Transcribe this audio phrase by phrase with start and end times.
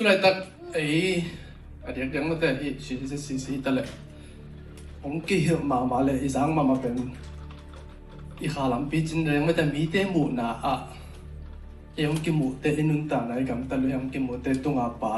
[0.00, 0.34] ตัวไหนตัด
[0.72, 0.84] ไอ้
[1.94, 3.86] เด็กยังไม่แต่อีชีสสิสิตัดเลย
[5.02, 6.94] ผมกี่มามาเลยอีสังมามาเป็น
[8.42, 10.74] อีขาลัมปีจินเลงไม่แต่มีเตมูนาอะ
[12.04, 15.12] ยังกิมูเตอินุนตาไหนกันตัดเลยยังกิมูเตตุงอาปา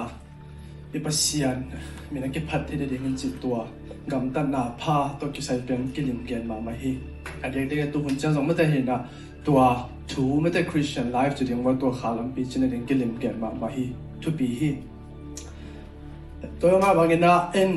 [0.93, 1.59] อีปัสเซีน
[2.13, 3.57] มีนักพัฒน์ที่เด็กเงินจิตตัว
[4.13, 6.91] กำตันนาพาตัวกิใส่เป็นกิลิมเกียนมามาฮี
[7.43, 8.99] อันเด็กเด็กตัวคนเจ้าสองไม่แต่เห็นอะ
[9.47, 9.59] ตัว
[10.11, 13.87] ทูไม่แต่คริสเตียนไลฟ์จุดยังว่าตัวขาลัมปีจินเด็กกิลิมเกียนมามาฮี
[14.25, 14.75] to be hi
[16.61, 17.77] tôi mà bằng na, en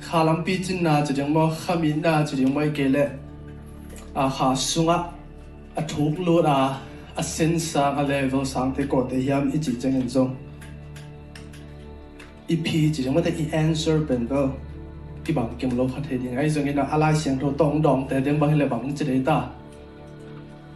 [0.00, 3.08] khá lắm bị na chỉ tiếng mà khá na chỉ tiếng mà cái lệ
[4.14, 4.98] à khá sung á
[5.74, 6.78] à thuốc luôn à
[7.16, 10.28] à sen sang à level sang te ko te hiam, i chi chang en zong.
[12.48, 14.48] I pi chi jang mà te, i answer ben bên
[15.24, 18.08] ki bang kem lo lô phát ding ai zong na ala siang tho tong dong
[18.08, 19.42] te tiếng bang le bang chi đấy ta.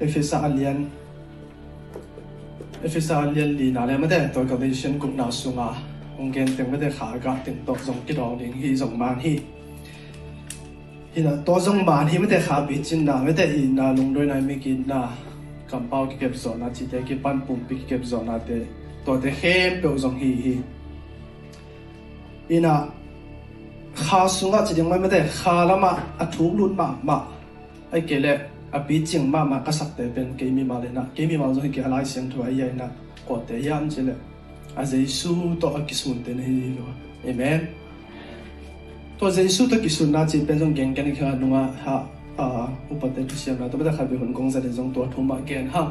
[0.01, 0.85] Efesa alian
[2.85, 5.69] FSR liên lì nào lên mất đấy tôi có thể xin cục nào xuống à
[6.19, 8.99] ông gen tìm mất đấy khá cả tìm tổ dòng cái đó đến khi dòng
[8.99, 9.39] màn hi
[11.13, 13.63] hi là tổ dòng màn hi mất đấy khá bị chín nào mất đấy hi
[13.77, 15.09] là lùng đôi này mới kín là
[15.71, 18.39] cầm bao cái kẹp giỏ là chỉ thấy cái pan bùm bị kẹp giỏ là
[18.49, 18.61] thế
[19.05, 20.57] tổ thế khép biểu dòng hi hi
[22.49, 22.87] hi là
[23.95, 26.89] khá xuống à chỉ những mấy mất đấy khá lắm mà à thú luôn mà
[27.03, 27.15] mà
[27.91, 28.39] ai kể lệ
[28.73, 31.27] a bi ching ma ma ka sak te pen ke mi ma le na ke
[31.27, 32.87] mi ma zo ki alai sen thua ye na
[33.27, 34.15] ko te yam che le
[34.77, 36.85] a jesu to a kisun te ne hi lo
[37.31, 37.69] amen.
[39.19, 41.97] to Jesu to kisun na chi pen jong gen gen kha nunga ha
[42.39, 42.45] a
[42.93, 45.69] upate tu siam na to bata khabi hun gong sa le jong to thuma gen
[45.75, 45.83] ha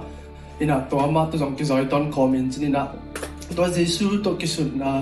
[0.61, 2.87] ina to ma to jong ki zoi ton comment ni na
[3.55, 4.93] to Jesu to kisun na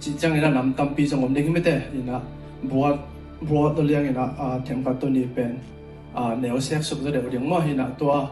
[0.00, 2.18] chi chang ina nam tam pi jong om ding mete ina
[2.64, 2.98] buat
[3.52, 5.54] buat to liang ina a them pa to ni pen
[6.14, 8.28] a neo sek sup zo de ding mo ina to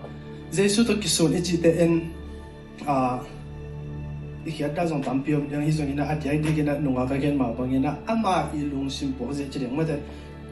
[0.53, 2.01] Giêsu to kisun ichi te en.
[2.87, 3.19] A
[4.47, 7.19] khi ta dùng tam piom đang hi zong ina at yai cái ina nunga cái
[7.19, 9.97] gen màu bằng như ina ama i lung sim po je chire ma de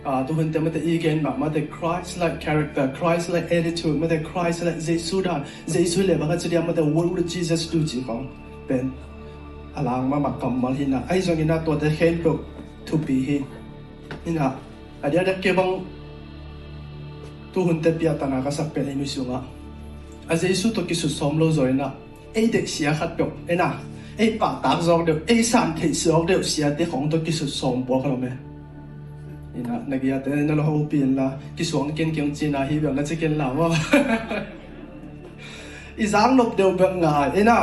[0.04, 3.56] a tôi hun te mà de i gen mà, ma Christ like character Christ like
[3.56, 7.08] attitude mà thế Christ like Giêsu đó, Giêsu le bằng ka chire mà thế what
[7.08, 8.26] would Jesus tu ji kong
[8.68, 8.90] ben
[9.74, 12.32] alang mặc ma kam mal hina ai zong ina to de khen pro
[12.90, 13.40] to be hi
[15.02, 15.84] ở đây đã kêu bằng
[17.52, 19.38] tu hun te pia tana ka sak pe ni sunga
[20.28, 21.88] a jesu to ki su som lo zoi na
[22.34, 23.68] ei de sia khat pe e na
[24.18, 27.32] ei pa tak zok de ei san thei sok de sia te khong to ki
[27.32, 28.32] su som bo kha me
[29.58, 32.76] ina nagia te na lo ho pin la ki suang ken kyong chi na hi
[32.82, 33.66] ba la chicken la wa
[36.02, 37.58] i zang lop deu ba nga ina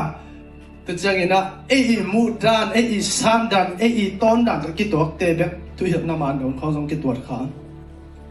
[0.86, 1.40] tu chang ina
[1.76, 6.04] ei mu dan ei san dan ei ton dan ki tok te be tu hiệp
[6.10, 7.48] nam an dong kho zong ki tuột khan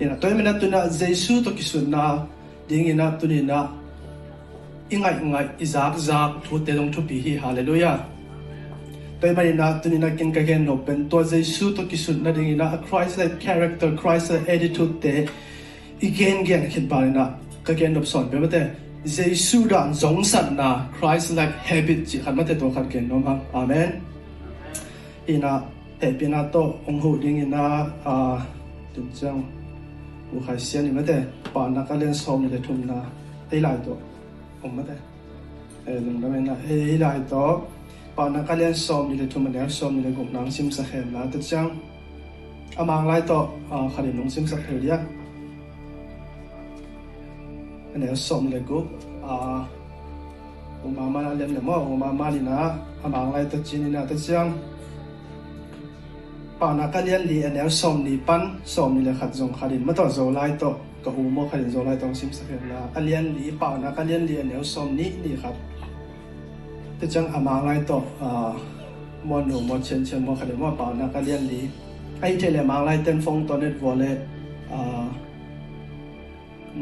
[0.01, 2.27] ina toy mena tuna jesu na kisunna
[2.69, 3.69] ding ina tunina
[4.91, 7.99] ingai ngai izak zak thu te long thu pi hi, hallelujah.
[9.21, 11.37] Tôi mình na tôi na kinh toy mena nộp kin tôi gen no tôi to
[11.37, 15.27] jesu na kisunna ding na christ like character, christ like attitude te
[16.01, 17.31] igen gen khit barina
[17.65, 18.71] ka gen no son be mate
[19.05, 23.19] jesu dan giống san na christ like habit chi khan mate tôi khăn gen no
[23.19, 23.91] ma amen.
[25.27, 25.61] Ina
[26.01, 28.41] te pina to ong hu ding ina a
[28.95, 29.56] tum chang
[30.37, 31.17] กูขายเสียนี่ไม่แต่
[31.55, 33.01] ปอนนักก็เล่นซ้อมนี่ก็ทุ่มนะ
[33.49, 33.97] ให้หลายตัว
[34.61, 34.97] ผมไม่แต่
[35.85, 37.47] เออหนึ่งแล้วไม่นะให้หลายตัว
[38.17, 41.67] ปอนนักก็เล่นซ้อมนี่ก็ทุ่มมาแล้วซ้อมนี่กลุ่มน้องซิมสะเข็มนะแต่จัง
[42.79, 44.99] อามางหลายตัวอ่านาน้องซิมสะเข็เนี่ย
[48.01, 48.79] เนี่ยซ้อมเลยกู
[49.25, 49.59] อ่า
[50.81, 52.61] ผมมามาเล่นเลยมั้งผมมามาลีนะ
[53.01, 54.47] อามางหลายตัวจีนนี่นะแต่จัง
[56.57, 59.93] pana kalian li an el som ni pan som ni le khat zong kharin ma
[59.93, 60.73] to zo lai to
[61.05, 64.25] ka u mo kharin zo lai tong sim sa khem la alian li pana kalian
[64.29, 65.57] li an el som ni ni khat
[66.99, 68.29] te chang ama lai to a
[69.29, 71.61] mo no mo chen chen mo kharin mo pana kalian li
[72.25, 74.11] ai te le ma lai ten phong to net vole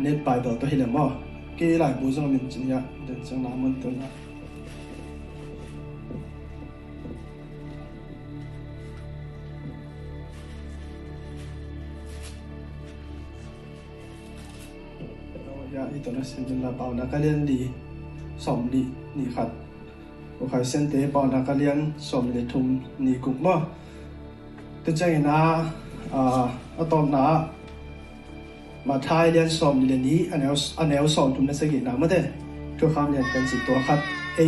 [0.04, 1.04] net pai do to hi le mo
[1.58, 3.74] ke lai bu zo min chin ya den chang na mon
[15.74, 17.60] ยาอิตนัสินลาเปานักเรียนดี
[18.44, 18.82] สมดี
[19.18, 19.48] นี่ครับ
[20.36, 21.78] ก็ขายเส้นเตปอนักเรียน
[22.08, 22.66] สมเดทุม
[23.04, 23.54] นี่กุกมอ
[24.84, 25.38] ตัวใจนะ
[26.14, 26.44] อ่า
[26.78, 27.26] อะตอมนะ
[28.88, 32.20] มาทายเรียนสมเรียนนี้อันเอลอันเอลสมทุมนักศึกษาไม่ได้
[32.78, 34.00] ตัวคำเรียนเป็นสิตัวคัด
[34.34, 34.44] ไอ้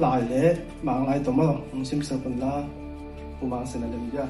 [0.00, 0.48] หลายเลย
[0.86, 2.54] บางหลายตัวมั้งผมซิมสับเป็นละ
[3.36, 4.28] ผมบางเสนอเลยมั้ย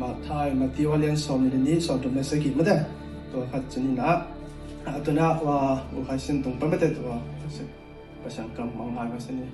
[0.00, 2.76] มาทายมาที่ว่าเรียนสมเรียนนี้สมทุมนักศึกิาไม่ได้
[3.32, 4.10] ตัวครับชนิดนะ
[4.82, 7.62] na ato na wa ukaisin tong pamete to wa kasi
[8.26, 9.46] pasyang kam mang hai kasi ni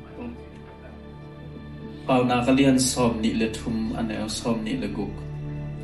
[2.08, 5.12] pau na kalian som ni le thum anel som ni le guk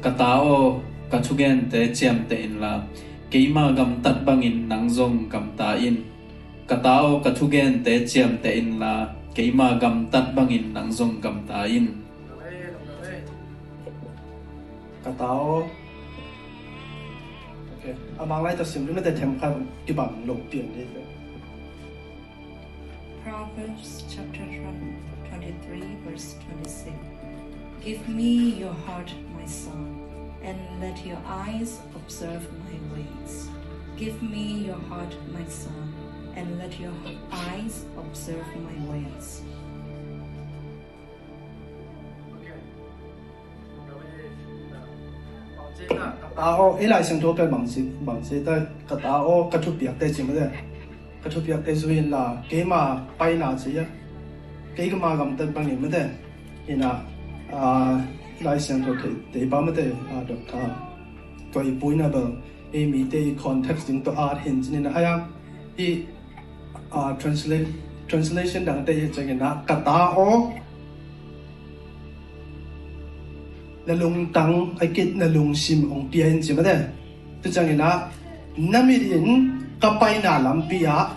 [0.01, 0.81] katao
[1.13, 2.81] kathugen te chiam te in la
[3.29, 6.01] keima gam tat bangin nang zong gam ta in
[6.65, 11.69] katao kathugen te chiam te in la keima gam tat bangin nang zong gam ta
[11.69, 11.87] in
[15.05, 15.69] katao
[17.85, 20.37] okay sim lo
[23.25, 24.45] Proverbs chapter
[25.31, 26.93] 23, verse 26.
[27.83, 30.01] Give me your heart, my son,
[30.43, 33.49] and let your eyes observe my ways.
[33.97, 35.95] Give me your heart, my son,
[36.37, 36.93] and let your
[37.33, 39.43] eyes observe my ways.
[46.36, 49.76] tao ấy lại sang thua cái bằng gì bằng gì ta cái tao cái thuốc
[49.80, 50.50] biếc đây chỉ mới đấy
[51.24, 53.86] cái thuốc biếc đây rồi là cái mà bay nào gì á
[54.76, 56.10] cái cái mà cầm tên bằng gì mới đấy
[56.68, 57.02] thì là
[57.54, 58.02] à
[58.42, 60.70] lại sang thua cái để bao mới đấy à được à
[61.54, 62.26] cái bùi nào bờ
[62.74, 65.20] em mi đây context nhữngตัว art hình như là ai à
[65.76, 66.04] ഈ
[67.24, 67.66] translate
[68.10, 69.78] translation đang đây cho cái nào cái
[73.85, 76.89] na lung tang akit na lung sim ong piahin si mada.
[77.45, 78.09] Tujang ina,
[78.57, 81.13] namirin kapay na lam piya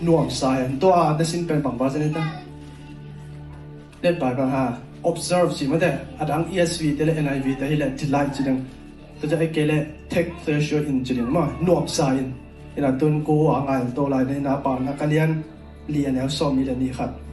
[0.00, 0.78] nuam sayan.
[0.78, 2.22] Tua na sin pen pang basa nita.
[4.02, 5.98] Let by bang ha, observe si mada.
[6.22, 8.62] At ang ESV tila NIV ta hila tilay chidang.
[9.18, 12.30] Tujang ikele take treasure in chidang ma nuam sayan.
[12.78, 15.42] Ina tun ko ang ayal to lai na na pa na kalian
[15.90, 17.25] liyan el som ila ni khat.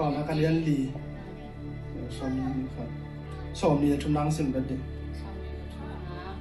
[0.00, 0.78] ล่านะการเรียนดี
[2.16, 2.44] สอมี
[2.74, 2.88] ครับ
[3.60, 4.80] สอมีทุนนังสิ่งแบบนี้
[5.20, 6.32] suami tuna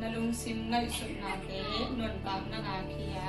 [0.00, 1.60] nalung sim na isut nate
[1.98, 3.28] non tam na ngakia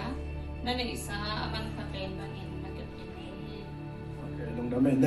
[0.63, 3.57] nana isa aman paten bangin nakapin ini
[4.17, 5.05] โอเคลงดาเมนใน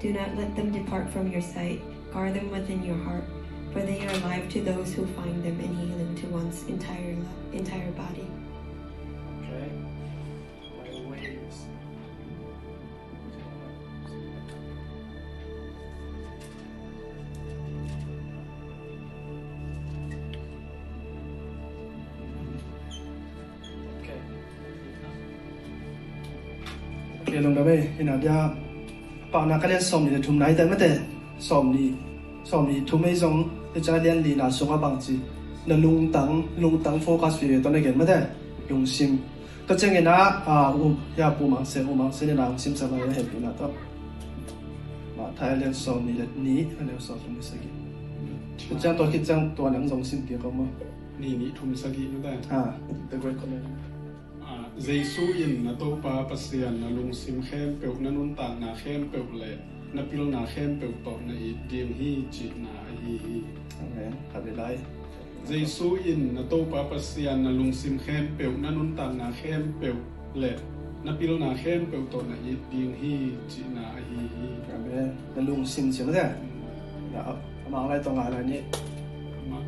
[0.00, 1.80] Do not let them depart from your sight.
[2.12, 3.26] Guard them within your heart,
[3.72, 7.38] for they are life to those who find them and healing to one's entire lo-
[7.52, 8.28] entire body.
[27.67, 28.35] เคลงดาเมนนาเดีย
[29.33, 30.89] ปานาก็เรียนสอมนี่ทุ่มไหนแต่ไม่แต่
[31.47, 31.87] สอมนี่
[32.49, 33.33] สอมนี่ทุ่มไม่ทรง
[33.73, 35.13] จะจะเรียนลีนาสงอาบังจี
[35.69, 36.29] นลุงตัง
[36.63, 38.17] ลุงตังโฟกัสไปตอนนี้เกิดไม่ได้
[38.69, 39.11] ลงซิม
[39.67, 40.17] ก็เจงเงินนะ
[40.47, 40.85] อ่าอุ
[41.19, 43.67] ยาปูมังเซอุมังเซเนี่ยนะซิมสบายเห็นปีนะตัว
[45.17, 47.69] มาไทยเรียนสอมนี่เลยนี้อันเรียนสอมนี่สักที
[48.67, 50.65] ก็จังตัวคิดจังตัวหนังสองซิมเปียก็มา
[51.21, 52.61] นี่นี่ทุมสกีนั่นแต่อ่า
[53.09, 53.86] the great command อ่า
[54.83, 59.55] เจซูอินนะโตปาปัสเซียนนะลุงซิมเข้มเปียวนะนุนต่างนาเข้มเปียวเลย
[59.95, 63.37] นะพิลนาเข้มเปียวตอนะอีเดียงฮีจินาฮีฮี
[63.77, 64.69] อาเมนขับไปไล่
[65.45, 69.97] เจซูอินนะโตปาปัสเซียนนะลุงซิมเข้มเปียวนะนุนต่างนาเข้มเปียว
[70.39, 70.55] เลย
[71.05, 73.13] นะพิลนาเข้มเปียวตอนะอีเดียงฮี
[73.51, 74.87] จินาฮีฮีอาเม
[75.35, 76.27] นนลุงซิมใช่ไหมเนี่ย
[77.13, 77.21] นะ
[77.71, 78.61] มาอะไรตรงอะไรนี่
[79.51, 79.59] มา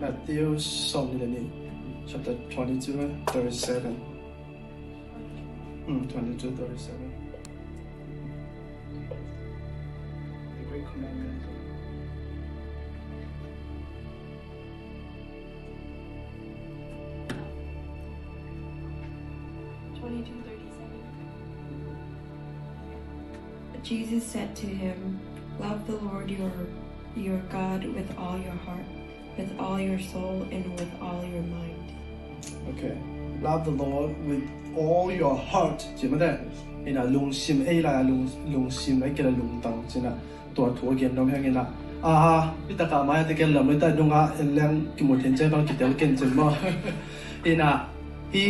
[0.00, 0.46] Matthew
[0.92, 1.63] สองนี่เลยนี่
[2.10, 2.92] chapter 22
[3.26, 3.96] 37
[5.86, 6.98] อืม22 hmm, 37
[10.58, 11.44] The great commandment.
[23.84, 25.20] Jesus said to him,
[25.60, 26.50] Love the Lord your
[27.14, 28.86] your God with all your heart,
[29.36, 31.73] with all your soul, and with all your mind.
[32.70, 32.94] Okay.
[33.46, 34.44] Love the Lord with
[34.80, 36.30] all your heart จิไม่ได้
[36.82, 38.20] เห็นอะลุงซิมเอ้ยละลุง
[38.52, 40.12] ลุงซิมไอ้เกลลุงตังจินะ
[40.56, 41.64] ตัวถัวเกมน้องแห้งนะ
[42.04, 42.14] อ่า
[42.66, 46.46] พี่ตะกามาตะเกลไม่ได้ดงอะเอ็นแรงกิมหมดเห็นใจบางกิเตลเกนจิมา
[47.42, 47.72] เห็นอะ
[48.32, 48.46] ที่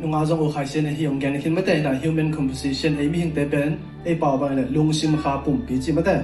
[0.00, 3.70] นุ่งอาจงโอไข่เส้นที่องแกนเห็นไม่ได้นะ human composition ไอ้มีหิงแต่เป็น
[4.04, 6.16] ไอ้เป่าบางเนี่ยลุงซิมขาปุ่มปีจิไม่ได้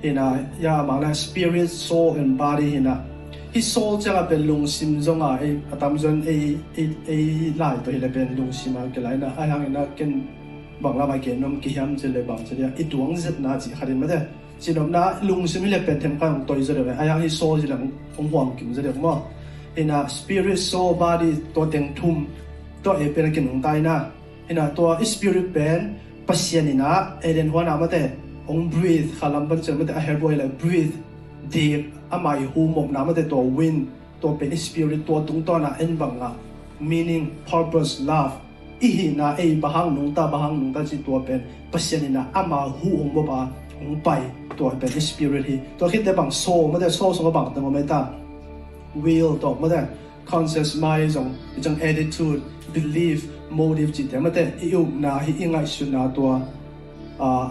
[0.00, 0.28] เห็นอะ
[0.64, 2.90] ยามาละ spirit soul and body เห็น
[3.54, 5.48] ฮิโซจะเป็นลุงซิมจงอะไอ้
[5.82, 6.34] ตามจนไอ้
[6.74, 7.16] ไอ้ไอ้
[7.58, 10.10] หลายตัวเลยเป็นลุงซิมก็เลยนะไอ้ทางนั้นกิน
[10.82, 14.18] บางละไม่เกี่ยนมกิยามจะเลยบางจะเนี่ยไอ้ดวงเจ็ดนาจีขัดินมาเด้
[14.62, 17.78] สินมนะลุงซิมิเลเป็นเทมกันของตัวจะเลยไอ้ทางฮิโซจะเลย
[18.16, 19.18] องห่วงกิมจะเลยมั้ง
[19.74, 22.16] ไอ้น่ะ spirit soul body ตัวเต็งทุ่ม
[22.84, 23.96] ตัวเอเป็นกินงตายนะ
[24.44, 25.80] ไอ้น่ะตัว spirit เป็น
[26.26, 28.02] ปัสยานีนะเอเดนหัวหน้ไม่เด้
[28.48, 30.94] อง breathe ขาลัมบันเจอม่ได้ hair boy เลย breathe
[31.54, 31.66] ดี
[32.12, 33.76] อามาหูหมกน้ำมันแต่ตัววิน
[34.22, 36.30] ตัวเป็นสปิริตตัวตรงตอน่ะเอ็นบังอะ
[36.90, 38.34] meaning purpose love
[38.82, 41.40] อีหินาเอบะหังนงตาบะหังนงตาจิตัวเป็น
[41.72, 43.38] ปัศยนินาอามาหูองบบา
[43.80, 44.08] องไป
[44.58, 48.00] ตัวเป็น spirit ฮีตัวคิดแต่บังโซไม่ได้โซสงบังแต่ไม่ตา
[49.04, 49.80] will ตัวไม่ได้
[50.30, 51.26] conscious mind จง
[51.64, 52.40] จง attitude
[52.74, 53.18] belief
[53.58, 56.28] motive จิตแต่ไม่ได้อิวนาฮิอิงไงสุนาตัว
[57.22, 57.46] อ่า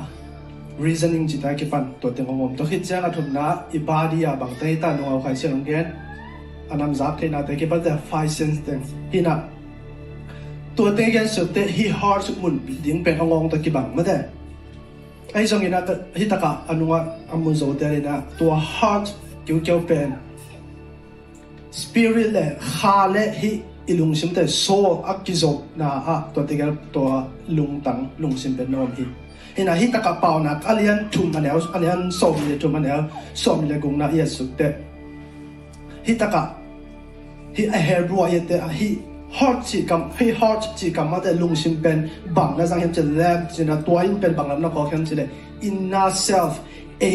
[0.80, 3.80] reasoning chỉ tại ki pan to te ngom to khit chang a thum na i
[3.80, 5.86] body a bang te ta no khai sinh ông gen
[6.70, 8.74] anam zap te na te ki pa the five sense te
[9.12, 9.40] hi na
[10.76, 13.96] to te gen su te hi heart su mun ding pe ngong to ki bang
[13.96, 14.18] ma te
[15.34, 19.16] ai jong ina ta hi ta ka anunga amun zo te na to heart
[19.46, 20.14] kyu kyu pen
[21.72, 26.76] spirit le kha le hi ilung sim te so akizo na a to te gal
[26.94, 29.06] to lung tang lung sim pe nom hi
[29.58, 33.76] ina hi taka pau na alian thum anel alian som le thum anel som le
[33.80, 34.68] gung na yes te
[36.08, 36.42] hi taka
[37.58, 38.90] hi a hair bro ye te hi
[39.32, 42.80] heart chi kam hi heart chi kam ma te lung sim pen bang na sang
[42.84, 45.26] hem che lab chi na tua in pen bang na ko hem chi le
[45.62, 46.60] inna self
[47.02, 47.12] a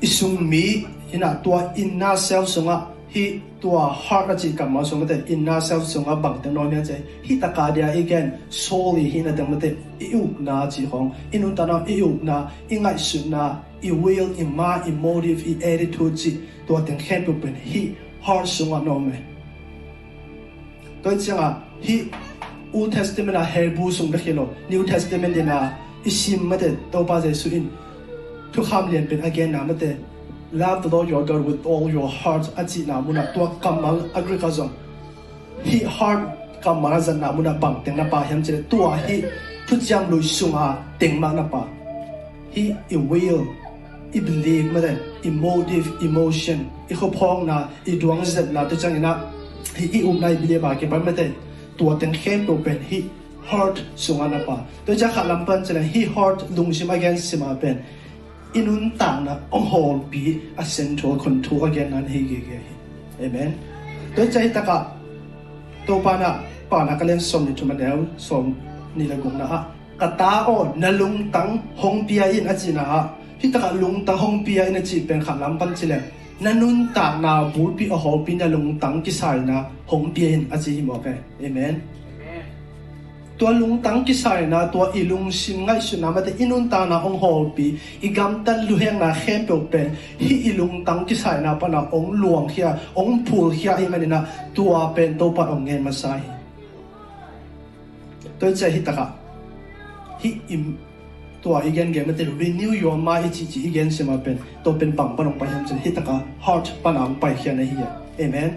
[0.00, 5.32] isung mi ina tua inna self sunga hi tua heart chi kam ma sunga te
[5.32, 9.32] inna self sunga bang te no ne che hi taka dia again soul hi na
[9.40, 12.36] te ma te iu na chi hong inu ta na iu na
[12.70, 13.42] ingai su na
[13.82, 16.32] i will i ma i motive i attitude chi
[16.66, 17.82] tua ten khen pu pen hi
[18.28, 19.18] heart sunga no me
[21.02, 22.04] tôi chẳng à hi
[22.72, 27.34] Old Testament à Hebrew sung đặc lo New Testament dina isim mate to pa je
[27.34, 27.68] su in
[28.52, 29.96] thu kham lian pen again na mate
[30.52, 34.68] love the Lord your God with all your heart achi na muna to kamal agriculture
[35.64, 39.24] hi heart kamara zan na muna bang teng na pa hem che tua hi
[39.66, 41.62] thu chang lui sung a teng ma na pa
[42.54, 43.46] hi i will
[44.14, 44.92] i believe mate
[45.24, 47.56] emotive emotion i kho phong na
[47.86, 49.14] i duang zet na to chang ina
[49.78, 51.32] hi i um nai bile ba ke ba mate
[51.78, 53.00] tua ten khem to pen hi
[53.48, 57.58] heart sunga na pa to cha khalam pan chela hi heart lung sim again sima
[57.64, 57.82] pen
[58.58, 62.58] inun tang na ong hol bi a central control again an hi ge ge
[63.24, 63.50] amen
[64.14, 64.76] to cha ta ka
[65.86, 66.30] to pa na
[66.70, 68.44] pa na ka len som ni thuma deu som
[68.96, 69.58] ni la gong na ha
[70.00, 73.00] ka ta o na lung tang hong pia in a china ha
[73.40, 75.98] hi ta ka lung tang hong pia in a chi pen khalam pan chile
[76.44, 79.56] na nun ta na bu pi a hol pi na lung tang ki sai na
[79.90, 81.12] hong pi in a chi mo pe
[81.46, 81.74] amen
[83.44, 87.66] ตัวลุงตั้งกิสายนะตัวอีลุงสินไงสุนามาแต่อินุนตานะองหอปี
[88.02, 89.86] อีกำตันลุเฮงนะเข้มเปียวเป็น
[90.22, 92.68] ฮีอีลุงตั้งกิสายนะปะนะองหลวงเฮีย
[92.98, 94.20] องผูเฮียอีมันนะ
[94.56, 96.12] ตัวเป็นตัวปนองเงินมาใส่
[98.40, 99.06] ตัวใจฮิตะกะ
[100.22, 100.62] ฮีอิม
[101.44, 108.50] ตัวอีเกนเกมันต่ renew your mind จีจีอีเกนเสมาเป็นตัวเป็นปังปนองไปยัมยมันฮิตกะ heart ปะนองไปเฮียนเฮียเอเมน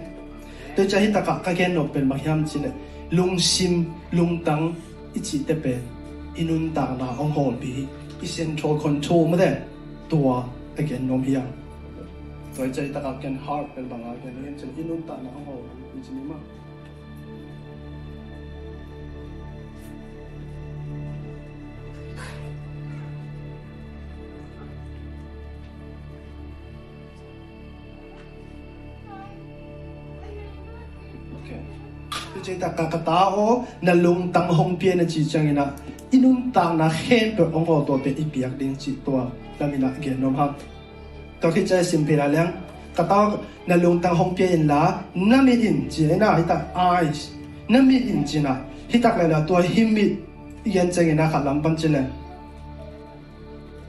[0.74, 2.74] ตัวใจฮิตะกะก็แกนออกเป็นมาเฮียมันเนี่ย
[3.10, 4.74] lung sim lung tang
[5.14, 5.80] ichi te pen
[6.36, 7.86] inun ta na ong hol bi
[8.22, 9.50] i central control ma de
[10.10, 10.42] tua
[10.78, 11.42] again nom hiya
[12.56, 15.62] to cha hitaka ken heart pen bang again yen chen inun ta na ong hol
[15.98, 16.36] ichi ni ma
[32.60, 35.66] ta ka ka ta cả na lung tăng hong pia na chi chang ina.
[36.10, 39.12] Inun ta na khen pe ong ho to pe ipiak ding chi to
[39.58, 40.48] lamina ge nom ha.
[41.40, 42.52] To khi chai sim pira lang
[42.96, 43.30] ka ta
[43.66, 47.30] na lung tang hong pia in la, na mi in chi na hita eyes
[47.68, 48.56] na mi in chi na
[48.88, 50.16] hita ka la to him mi
[50.64, 52.02] yan chang ina ka lam pam chi le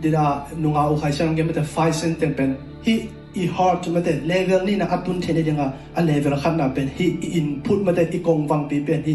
[0.01, 2.51] dira nunga u khai sang ge me te five cent pen.
[2.85, 2.93] Hi
[3.37, 9.13] อีฮอร์จมาแต่เลเวลนี่นะอัตุนเทนยังอะอันเลเวลขั้นน่ะเป็นฮีอินพุทมาแต่อีกองฟังปีเป็นฮี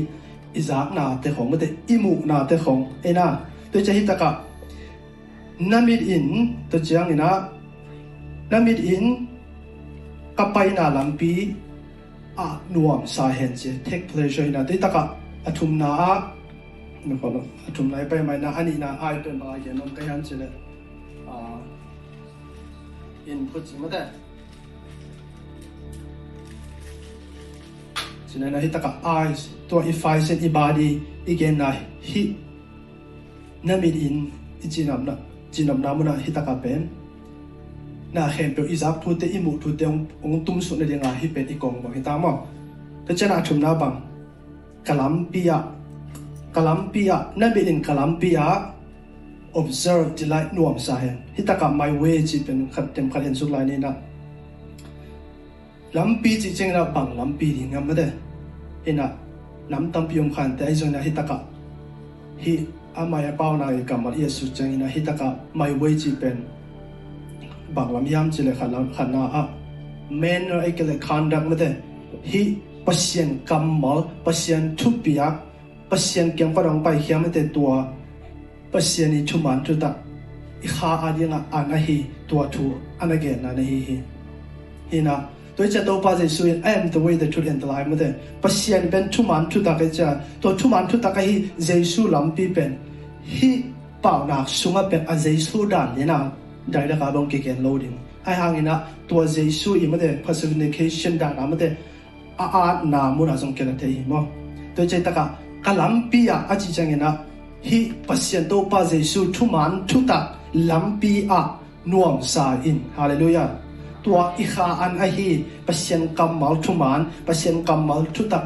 [0.56, 3.26] อิซากนาแต่ของมาแต่อีมูนาแต่ของไอ้น่ะ
[3.72, 4.30] ตัวจะฮิตตะกะ
[5.70, 6.26] นามิดอิน
[6.70, 7.30] ตัวเจียงนี่นะ
[8.52, 9.04] นามิดอิน
[10.38, 11.32] กับไปนาลัมปี
[12.38, 15.02] อาหน่วมสาเหตุเจเทคเพลชอยนะตัวตะกะ
[15.46, 15.92] อัทุมนา
[17.08, 20.61] นะครับอกอัทุมไหนไปไหมนะอันนี้นะไอเป็นอะไรเนี่ยวกับการเจริญ
[28.34, 32.34] nên là hi taka eyes tua ifai sen i body igen na hi
[33.62, 34.30] namit in
[34.62, 35.14] ichinam na
[35.52, 36.88] chinam na muna hi taka pen
[38.12, 39.86] na hem pe izak thu te imu thu te
[40.22, 42.32] ong tum su na dinga hi pen i kong bang hi ta mo
[43.06, 43.96] te chana thum na bang
[44.86, 45.56] kalam pia
[46.54, 48.71] kalam pia namit in kalam pia
[49.60, 53.94] observe ที่ไลน์นวมสาเหตุฮิตกับ my way จีเป็นขัดเต็มขัดเห็นสุดไลน์นี่นะ
[55.96, 58.06] ลำปีจีเจงเราบังลำปีนี่งั้นไม่ได้
[58.82, 59.08] เห็นนะ
[59.72, 61.40] ลำตั้มพิมขันแต่ไอ้ส่วนนั้นฮิตกับ
[62.44, 62.52] ฮิ
[62.96, 66.36] อามาเป้าในกับมาเยสุเจงนะฮิตกับ my way จีเป็น
[67.76, 69.42] บังลำยามจีเลยขัดลำขัดนาอะ
[70.22, 71.68] manner ไอ้ก็เลยคันดักไม่ได้
[72.30, 72.42] ฮิ
[72.86, 73.94] ปัศยันกำมอ
[74.24, 75.34] ปัศยันทุบปียก
[75.90, 77.18] ปัศยันเกี่ยงฝรั่งไปเขียน
[78.72, 79.94] pasiani chuman tu ta
[80.62, 83.80] i kha adinga ana hi tua thu ana ge na na hi.
[83.88, 84.02] Hi
[84.90, 85.16] hina
[85.56, 87.96] tôi cha tôi bao giờ I am the way the truth and the life mà
[88.00, 88.12] thế
[88.42, 92.36] pasian ben chuman tu ta cái cha, to chuman tu ta cái hi Jesus làm
[92.36, 92.76] pi ben
[93.24, 93.62] hi
[94.02, 96.30] bảo nạc sunga ben a Jesus đàn nè na
[96.66, 97.86] đại là cả bông kia kẹn lâu đi
[98.24, 101.70] ai hàng ina, tua Jesus im mà thế personification đàn làm mà thế
[102.36, 103.72] a a na mu na song kia là
[104.76, 105.28] tôi cha ta cả
[105.64, 107.12] kalam pi a a chỉ chẳng ina
[107.62, 110.18] hi pasien to pa jesu thu man thu ta
[110.52, 111.40] lampi a
[111.86, 112.78] nuam sa in.
[112.96, 113.48] Hallelujah.
[114.04, 118.28] Tua i kha an a hi pasien kam mal thu man pasien kam mal thu
[118.32, 118.40] ta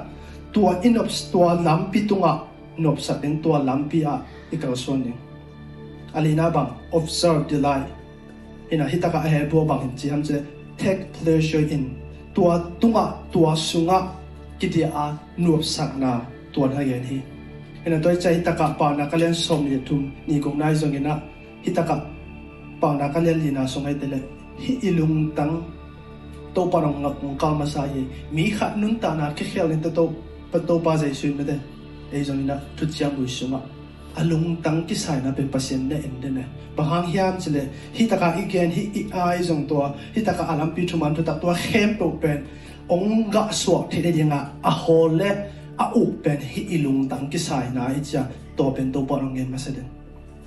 [0.53, 2.33] tua inop tua lampi tunga
[2.79, 4.15] nop sa den tua lampi a
[4.53, 5.13] i kal son ni.
[6.15, 7.89] Alina bang, observe the light
[8.73, 10.43] ina hitaka he bo bang chiam che,
[10.77, 11.85] take pleasure in.
[12.35, 14.13] Tua tunga, tua sunga,
[14.59, 16.21] kitia a nuop sakna
[16.53, 17.36] tuan ha yan hi
[17.87, 21.15] ina toy chai taka pa na kalen som ye tum ni gong nai zong ina
[21.65, 21.97] hitaka
[22.81, 24.19] pa na kalen lina songai tele
[24.59, 25.63] hi ilung tang.
[26.57, 28.01] To parang ngap ng kalma sa ye.
[28.33, 30.09] Mi khat nun ta na ke khel ni to
[30.51, 31.57] pa to pa zai su me de
[32.13, 33.61] ei zong ina tu chiang bu su ma
[34.17, 36.45] alung tang ki sai na pe pasien ne en de ne
[36.77, 39.77] bahang hiam chile hi ta ka igen hi i ai zong to
[40.15, 42.41] hi ta ka alam pi thu tu ta to hem to pen
[42.89, 45.31] ong ga so thi de nga a hole le
[45.79, 48.23] a u pen hi ilung tang ki sai na i cha
[48.57, 49.83] to pen to parang ngen ma sa de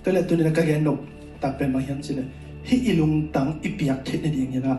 [0.04, 0.98] to le tu ni ka gen no
[1.42, 2.24] ta pen ma hiam chile
[2.70, 4.74] hi ilung tang ipiak the ne ding yana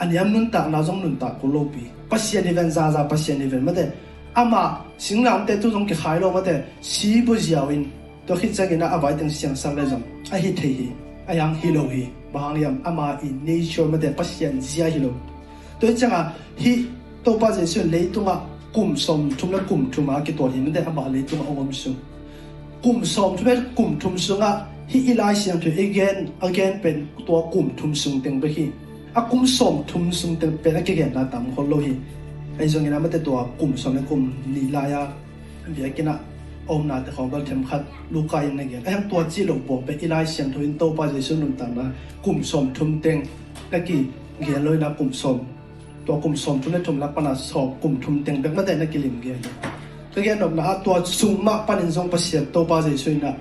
[0.00, 3.04] an yam nun ta na jong nun ta ku lo pi pasien even za za
[3.08, 3.90] pasien even ma te
[4.34, 7.86] ama singnam te tu jong ki khai lo ma te si bu jiawin
[8.26, 10.88] to khi chang ina avai teng siang sang le jong a hi thei hi
[11.28, 15.10] ayang hi lo hi bang liam ama in nature ma te pasien zia hi lo
[15.80, 16.72] to chang a hi
[17.24, 18.34] to pa je su le tu ma
[18.74, 21.44] kum som thum la kum thuma ki to hi ma te ama le tu ma
[21.50, 21.90] ongom su
[22.82, 23.44] kum som thu
[23.76, 24.74] kum thum sunga hi ilai siang thu again again pen to kum thum sung teng
[24.74, 24.74] ba hi a kum som thum sung teng pen a ke gen na tam hol
[24.74, 24.74] lo hi ai zong ina mate tua kum som le kum li la ya bia
[24.74, 24.74] kina om na te khong gal them khat lu ka yang nge ai tua chi
[24.74, 26.16] lo bo pe ilai siam thoin to pa ฮิอิลาเสียงถือ again
[26.48, 26.96] again เป็น
[27.28, 28.64] ตัวกลุ่มทุมสุงเต็งไปฮี
[29.16, 31.92] อากลุ่มสมทุมสุงเต็งเป็นนักเกียรตินาตามคนโลฮี
[32.56, 34.22] ไอ้ส่วนนี้นะมันเป็นตัวกลุ่มสมในกลุ่ม
[34.56, 35.02] ลีลายา
[35.72, 36.14] เบียกินะ
[36.70, 37.80] อมนาแต่ของเราเทมคัด
[38.14, 41.86] ลูกายังไงเงี้ยไอ้ตัวจีหลงบวงเป็นอิลาเสียงถือโตปาเจสุนุนต่างนะ
[42.24, 43.16] กลุ่มสมทุมเต็ง
[43.72, 43.98] นักกี
[44.42, 45.38] เกียรเลยนะกลุ่มสม
[46.06, 49.42] ตัวกลุ่มสมทุนได้ทุมรักปนาสอบกลุ่มทุมเต็งเป็นไม่ได้นักกิลิมเกียร์
[50.12, 53.34] ก็แค่นบนนะตัวสุ่มมากปนินทรงประสิทธิ์โตปาเจสุนนะ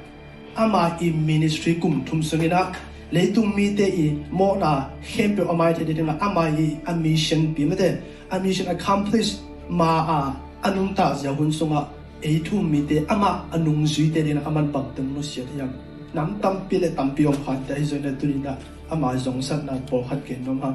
[0.55, 2.71] ama i ministry kum thum sungina
[3.11, 7.53] leitung mi te i mo na hempe amai te de na ama i a mission
[7.53, 8.01] bi me de.
[8.31, 9.37] A mission accomplish
[9.69, 10.19] ma a
[10.67, 11.87] anung ta ja hun sunga.
[12.21, 15.43] E thu mi te ama anung zui te de na aman pam tung no sia
[15.57, 15.71] yam
[16.13, 18.55] nam tam pi le tam pi om khat te zo na tu na.
[18.91, 20.71] Ama zong san na po khat ke nom ha.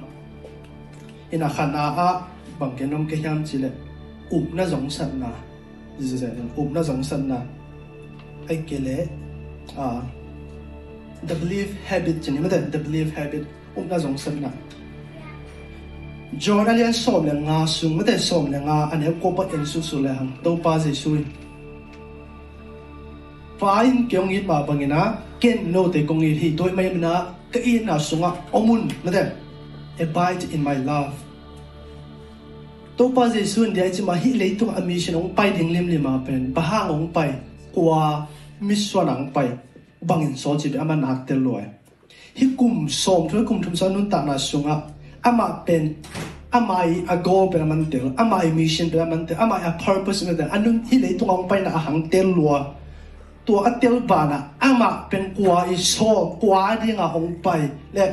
[1.31, 2.09] E Ina khana a
[2.59, 3.71] bang ke nom ke yam chi le.
[4.33, 5.31] Um na zong san na.
[5.99, 7.39] Zai zai um na zong san na.
[8.51, 9.09] Ai ke le.
[9.77, 10.03] A
[11.27, 13.45] the belief habit chini mate the belief habit
[13.77, 14.51] up na zong san na
[16.39, 19.83] John alian som le nga sung mate som le nga ane ko pa en su
[19.83, 21.27] su le hang do pa je sui
[23.59, 27.59] fain kyong it ma bangina ken no te kong it hi toy mai na ka
[27.59, 29.35] in na sunga omun mate
[29.99, 31.13] abide in my love
[32.97, 35.91] to pa jesu dia chi ma hi le tu a mission ong pai ding lim
[35.93, 37.31] lim ma pen pa hang ong pai
[37.75, 38.25] kwa
[38.62, 39.48] mission ang pai
[40.02, 41.64] bangin so chi ama nak tel loe
[42.38, 44.76] hi kum som thoi kum thum sa nun ta na sunga
[45.24, 45.96] ama pen
[46.52, 49.72] ama i a goal pen man tel ama i mission pen man tel ama a
[49.84, 52.60] purpose me anun hi le tu ong pai na hang tel loa
[53.48, 55.96] ตัวอัตเตลบานะอามาเป็นกว่าอิโซ
[56.44, 57.48] กว่าดีงาองไป
[57.94, 58.06] และ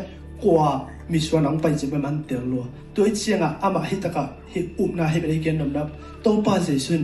[0.44, 0.66] กว่า
[1.12, 4.22] มีส่วนองไปจะเป็นมันเตลลัวตัวเชียงอ่ะอามาฮิตกะ
[4.52, 5.86] ฮิอุบนาฮิเป็นเกนนำนับ
[6.24, 7.02] ตัวป้าเจสุน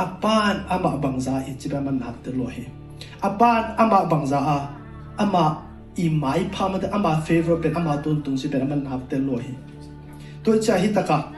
[0.00, 2.62] อาปานอามาบังซาอิจะเป็นมันนักเตลลัวฮิ
[3.21, 4.57] apan ama bangza a.
[5.17, 5.61] Ama,
[5.97, 9.17] i mai phama te ama favor pe, ama tun tung si pe, ama hap te
[9.17, 9.53] lo hi.
[10.43, 11.31] To cha hi taka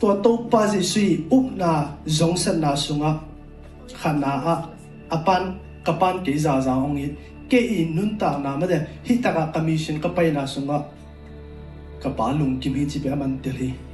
[0.00, 3.18] to to pa ji sui, up na zong san na sunga.
[3.92, 4.54] Khana a,
[5.10, 7.08] apan, kapan ke za za ong hi.
[7.50, 10.84] Ke i nun ta na ma de, hi taka commission ka pai na sunga.
[12.02, 13.85] Ka pa lung kim hi chi pe aman te hi.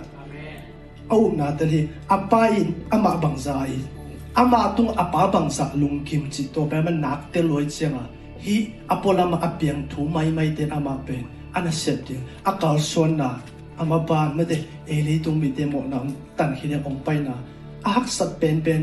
[1.10, 3.78] au na tel hi apa in ama bangza i
[4.34, 8.04] ama tung apa bangza lung kim chi to pe man nak te loi chenga
[8.46, 8.56] hi
[8.94, 11.24] apola ma apiang thu mai mai te ama pen
[11.56, 12.16] ana sep te
[12.50, 13.28] akal son na
[13.80, 14.56] ama ban ma de
[14.94, 15.98] ele tung mi te mo na
[16.36, 17.34] tan hi ne ong pai na
[17.96, 18.82] ak sat pen pen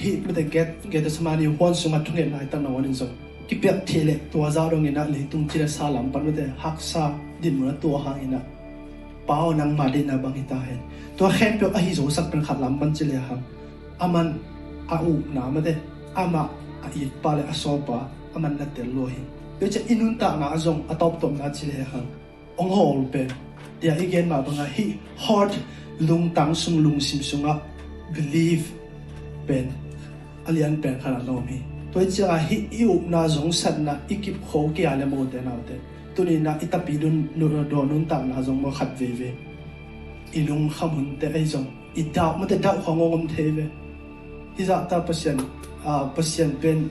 [0.00, 3.06] hi ma de get get samani hon sunga tung ne nai ta na wanin zo
[3.48, 6.44] ki pek thele to za rong ina le tung chi sa lam pan ma de
[6.62, 7.02] hak sa
[7.40, 8.40] din mo na to hang ina
[9.28, 10.80] pao nang ma de na bang ita hen
[11.18, 13.12] ตัวแค่เปียวอหิโสสักเป็นขัดลำบันจิเล
[18.35, 19.15] aman na tel loi
[19.59, 22.07] ke che inun ta nga zong atop tom na chile hang
[22.61, 23.23] ong hol pe
[23.81, 24.85] ya igen ma banga hi
[25.17, 25.53] heart
[26.07, 27.53] lung tang sung lung sim sung sunga
[28.13, 28.65] believe
[29.47, 29.67] pen
[30.47, 31.59] alian pen khana no mi.
[31.93, 35.53] Toi cha hi iu na zong sat na ikip kho ke ale mo te na
[35.67, 35.75] te
[36.15, 39.29] tuni na itapi dun no do nun ta na zong mo khat ve ve
[40.33, 43.65] ilung khamun te ai zong i dau mo te dau khongom the ve
[44.57, 45.37] hi za ta pasien
[45.85, 46.89] a pasien pen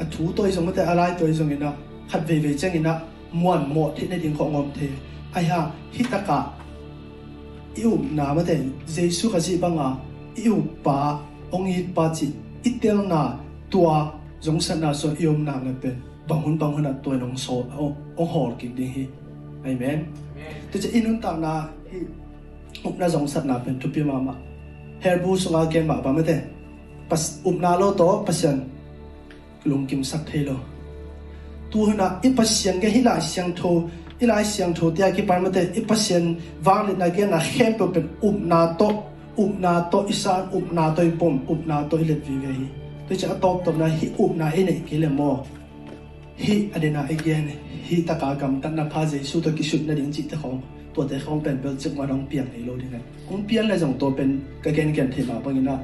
[0.00, 1.74] อัถูตัวสงแต่อะไรตัวสงเนะ
[2.10, 2.94] ขัดเวเวเจงนะ
[3.40, 4.78] มวนหมดที่ในดิ่งของอมเท
[5.32, 5.60] ไอ้ฮะ
[5.96, 6.38] ฮิตกะ
[7.78, 8.54] อิวนามาแต่
[8.92, 9.88] เจสุขสิบังอะ
[10.38, 10.98] อิวปา
[11.52, 12.26] องค์อิปาจิ
[12.64, 13.22] อิเตลนา
[13.72, 13.88] ตัว
[14.46, 15.96] สงสนาส่วนอิวนาเป็น
[16.28, 17.46] บางคนบางคนตัวน้องโซ
[18.18, 19.02] องหอกินดีฮี
[19.62, 19.98] ไอเมน
[20.68, 21.54] แต่จะอินุนตานา
[21.90, 21.98] ฮี
[22.84, 24.34] อุปนาสงสนาเป็นทุพิมามา
[25.00, 26.36] เฮลบูสงาเกนมาบ้ามาแต่
[27.10, 28.56] ปัสอุปนาโลโตปัสยัน
[29.64, 30.56] lung kim sak the lo
[31.70, 33.88] tu na ipasian ge hila siang tho
[34.20, 38.48] ila siang tho tia ki parmate ipasian wang na cái na hem pe pe um
[38.48, 38.88] na to
[39.36, 42.66] um na to isan um na to pom um na to ile vi ge hi
[43.08, 45.30] tu cha top top na hi um na ene ki le mo
[46.36, 47.46] hi adena again
[47.86, 50.22] hi ta ka kam tan na pha je su to ki shut na ding chi
[50.30, 50.60] chỉ khong
[50.94, 53.68] tu te khong bền bel chik ma dong biến ni luôn ding ai kong biến
[53.68, 55.78] la jong tôi pen cái gen gen the ma bang ina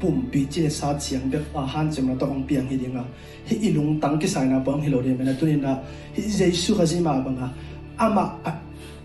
[0.00, 3.04] pum pi che sa chiang be a han chem na to ong piang hidinga
[3.48, 5.78] hi ilung tang ki sai na pam hilo de mena tunin na
[6.14, 7.50] hi jesu ka jima banga
[7.98, 8.24] ama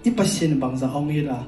[0.05, 1.39] i pasien bangza ong ira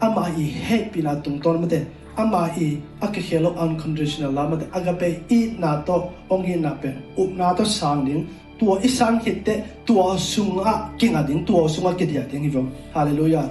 [0.00, 5.40] ama i he pina tung ton mate ama i akakhelo unconditional la mate agape i
[5.58, 6.92] na to ong hi na pe.
[7.16, 8.28] Up na to sang ding.
[8.58, 9.64] Tua i sang hit te.
[9.86, 11.44] Tua sunga kinga ding.
[11.44, 12.68] Tua sunga kidia ding hi vong.
[12.94, 13.48] Hallelujah.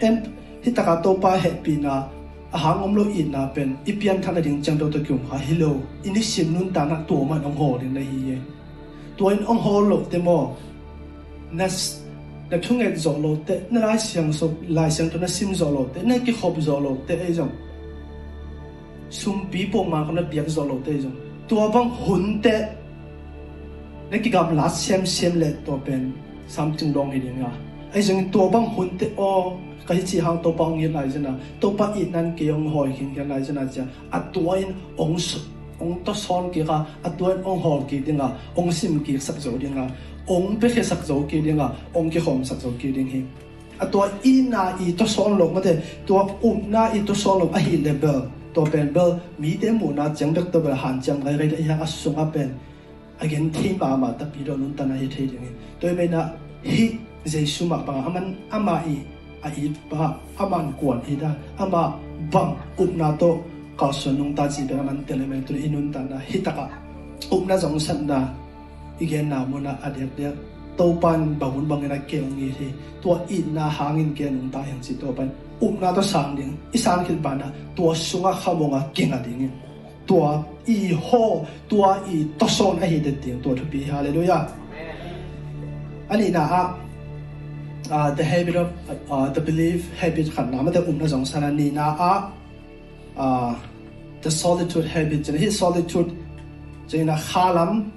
[0.00, 0.22] Em
[0.64, 2.08] hi taka to pa he pina
[2.62, 5.64] หางอมโลอินนะเป็นอิปยันทันดิงจังโดตะกุมหาฮิโล
[6.04, 8.30] อินิชิมนุนตานักตัวมันองโหดินในฮีเย
[9.18, 10.38] ตัวอินองโหโลเตมอ
[11.58, 11.76] นัส
[12.50, 17.50] นักทุ่งเอกจอโลเตนลายเสียงสบลายเสียงตัวนั้นซิมจอโลเตนักกิอบจอโลเตไอจัง
[19.18, 21.14] ซุมปีโปมาคนนั้นเบียกจอโลเตจัง
[21.50, 22.46] ตัวบังหุนเต
[24.10, 26.02] นักกิกำลัดเซียมเซียมเลตตัวเป็น
[26.54, 27.52] สามจึงดองเฮียงอะ
[27.90, 29.22] ไอจังตัวบังหุนเตอ
[29.90, 32.76] cái chỉ hàng tổ bằng yên lại chân à tổ bắt ít nan kia ông
[32.76, 33.82] hỏi hiện cái lại chân à chứ?
[34.10, 34.64] À tuổi
[34.96, 35.16] ông
[35.78, 39.18] ông to son kia à à tuổi ông hỏi kia đi à ông sim kia
[39.18, 39.90] sắc dấu đi à
[40.26, 43.02] ông biết cái sắc dấu kia đi à ông kia không sắc dấu kia đi
[43.02, 43.26] hình,
[43.78, 45.78] à tuổi in na ít to son lộc mà thế.
[46.06, 48.20] Tuổi um na ít to son lộc à hi level
[48.54, 51.68] to pen bel mi te mu na chẳng được to bel han chẳng cái cái
[51.68, 52.48] ya asung a pen
[53.18, 55.40] again thi bà mà ta pi do nun ta na hi thei ding
[55.80, 56.28] tôi bây na
[56.62, 56.90] hi
[57.24, 58.94] Jesus mà bằng aman ama i
[59.46, 61.82] a i pa aman kuan i da ama
[62.32, 63.30] bang up na to
[63.80, 66.66] ka sunung ta chi da man tele me tu inun ta na hitaka
[67.34, 68.18] up na jong san na
[69.00, 70.34] igen na mo na adek dek
[70.76, 72.68] to pan bangun bang na ke ngi thi
[73.02, 75.28] to i na hangin ke nung ta yang chi to pan
[75.64, 79.48] up na to sang ding i sang khil ba na to sunga khamonga kenga ding
[80.08, 80.16] to
[80.66, 84.42] i ho to i to son a hi de ting to bi hallelujah
[86.10, 86.62] ani na a
[87.90, 88.72] uh, the habit of
[89.10, 92.12] uh, the belief habit khan na ma te um na jong sana ni na a
[93.16, 93.52] uh,
[94.22, 96.10] the solitude habit chen hi solitude
[96.88, 97.90] jena khalam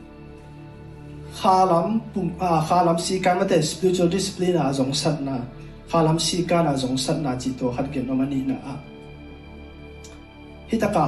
[1.42, 5.40] khalam pum a khalam si ka ma the spiritual discipline a jong sat na
[5.94, 8.58] khalam si ka na jong sat na chi to khat ke no ma ni na
[8.74, 8.78] a
[10.72, 11.06] hitaka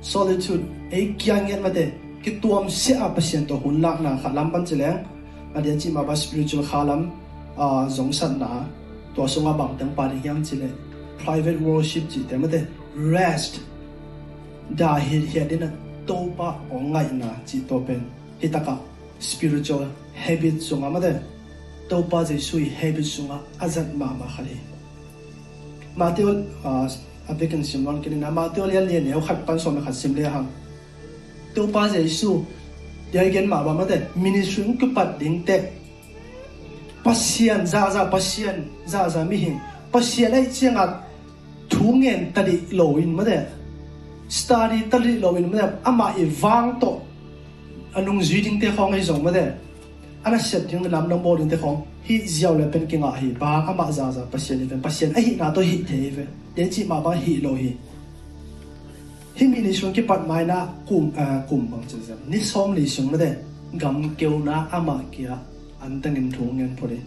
[0.00, 1.90] solitude ei kyang yen ma the
[2.24, 5.02] ki tuam se a pasien to hun lak na khalam ban cheleng
[5.60, 7.10] adia chi ma ba spiritual khalam
[7.56, 8.66] 啊，从刹那
[9.14, 10.66] 多松啊，忙等把你养起来
[11.22, 12.64] ，private worship 只对不对
[12.96, 13.56] ？rest
[14.76, 15.72] 大黑黑的呢，
[16.06, 18.00] 都把往爱那只多边，
[18.40, 18.76] 黑大个
[19.20, 19.84] spiritual
[20.18, 21.22] habit 松啊，么的，
[21.88, 24.48] 都把这属于 habit 松啊，阿赞妈妈哈哩，
[25.94, 26.30] 马蒂奥
[26.66, 26.88] 啊，
[27.28, 30.44] 阿贝根新郎跟那马蒂奥连连，然后还搬上面还新来哈，
[31.54, 32.44] 都把这属，
[33.10, 35.62] 第二件妈妈么的，ministry 个把领带。
[37.04, 39.60] Pasian za za pasian za za, mi hin
[39.92, 41.02] pasian ai chenga
[41.68, 42.32] thungen
[42.72, 43.46] lo in ma de.
[44.28, 45.66] Study tali lo in ma de.
[45.84, 47.00] Ama i wang to.
[47.94, 49.52] Anung zui ding te khong ai zong ma de.
[50.24, 51.82] Ana set ding lam lam bo ding te khong.
[52.08, 53.64] Hi ziaw le pen kinga hi ba.
[53.68, 56.84] Ama za za pasian ni pen pasian ai na to hi the ve den chi
[56.84, 57.76] ma ba hi lo hi.
[59.38, 62.38] Hi mi ni shong ki pat mai na kum a kum bang chen zam ni
[62.40, 63.30] som ni shong ma de.
[63.76, 65.38] Gam keu na ama kia
[65.84, 66.98] an tangin thu ngen pore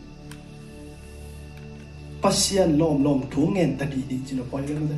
[2.21, 4.97] pasian lom lom thu ngen ta di di chino poi gan de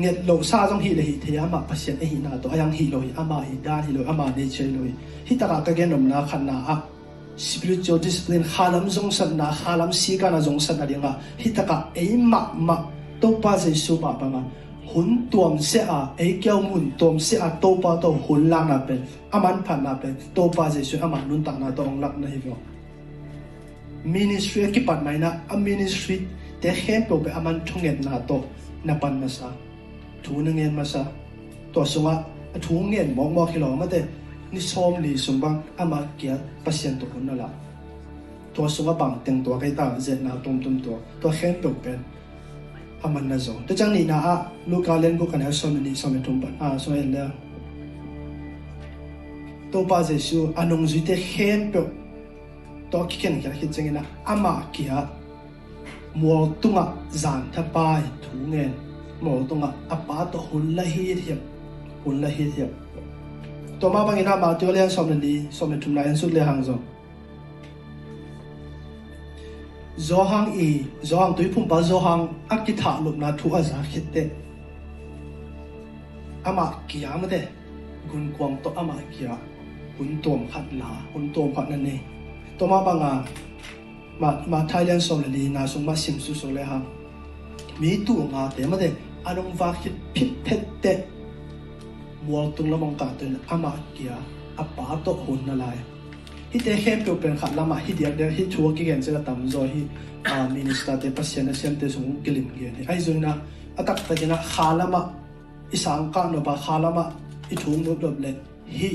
[0.00, 2.72] nget lo sa jong hi le hi the ma pasian e hi na to ayang
[2.78, 4.92] hi lo hi ama hi da hi lo ama ne che lo hi
[5.28, 6.76] hi ta ka gen nom na khan na a
[7.36, 11.48] spiritual discipline halam jong san na halam si ka na jong san na ringa hi
[11.56, 12.76] ta ka e ma ma
[13.20, 14.40] to pa se su ba ba ma
[14.92, 15.82] หุนตัวมเสีย
[16.16, 19.00] ไอ้เกียวมุนตัวมเสียตัวปาโตัวหุ่นลานาเป็น
[19.32, 22.48] อามันพันนาเป็นโตัวปาเจสุอามันนุนตักนาตัองรักนะฮิว
[24.12, 26.16] มินิสทรีกี่ปันไหมนะอามินิสทรี
[26.60, 28.40] แต่แค่ตัวไปอามันทงเงินนาโตัว
[28.88, 29.48] นับปันมาซา
[30.24, 31.02] ถูนึงเงินมาซา
[31.74, 32.14] ตัวสงะ
[32.64, 34.00] ถูเงินมองมองขี้หลอมาแต่
[34.54, 36.32] นิชอมลีสุบังอามาเกีย
[36.64, 37.48] ปัสยันตัวคนนั่นละ
[38.54, 41.98] ตัวสงะบังเต็งตัวใกล้ตาเจนนาตุมตุมตัวตัวแค่ตัวเป็น
[43.04, 44.34] aman na zo te chang ni na a
[44.66, 47.30] lu len ko kan so ni so me tum a so en la
[49.72, 51.82] to pa je su anong zu te hem po
[52.90, 55.08] to ki ken kya ki chang na ama kia
[56.14, 57.62] mo tunga zan tha
[58.22, 58.36] thu
[59.22, 61.14] mo tunga apa to hun la hi
[62.04, 62.70] hun la hi hiam
[63.80, 66.28] to ma bang ina ma to le som ni so me tum na en su
[66.28, 66.78] le hang zo
[69.96, 73.54] zo hang i zo hang tui phum ba zo hang akki tha lup na thu
[73.54, 74.30] a za khit te.
[76.44, 77.40] Ama kia ma de
[78.10, 79.36] gun kwang to ama kia,
[79.98, 82.00] hun tom khat la hun tom khat na ne.
[82.58, 83.24] To ma banga
[84.20, 86.80] ma ma thailand som le na sung ma sim su so le ha.
[87.80, 88.88] Mi tu nga te ma de
[89.24, 90.92] anong va khit phit phet te.
[92.26, 94.16] Mual tung la mong ka te ama kia
[94.58, 95.78] apa to hun na lai
[96.52, 99.12] hi te hem pe pen khat lama, hi dia der hi chua ki gen che
[99.26, 99.88] tam zo hi
[100.24, 102.86] a minister te pasien na siam te sung kilim ge ni.
[102.88, 103.32] Ai zo na,
[103.78, 105.00] atak ta jena khalama
[105.72, 107.04] isang ka no ba khalama
[107.50, 108.34] i thum no dob le,
[108.66, 108.90] hi,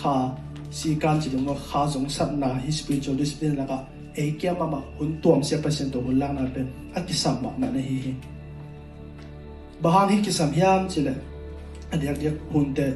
[0.00, 0.14] kha,
[0.70, 3.78] si kan chi dong kha zong sat na, hi spiritual discipline la ka
[4.16, 6.66] e kya ma ma, hun tuam se pasien to hun lang na pen
[6.96, 8.14] akisam ma na hi hi.
[9.82, 11.14] Bahang hi kisam hiam chile
[11.92, 12.86] adiak diak hun te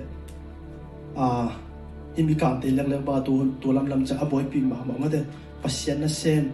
[1.16, 1.26] a
[2.19, 4.93] imi kam te lek lek ba tu tu lam lam cha aboy pi ma ma
[5.01, 5.21] ma de
[5.61, 6.45] pasien na sem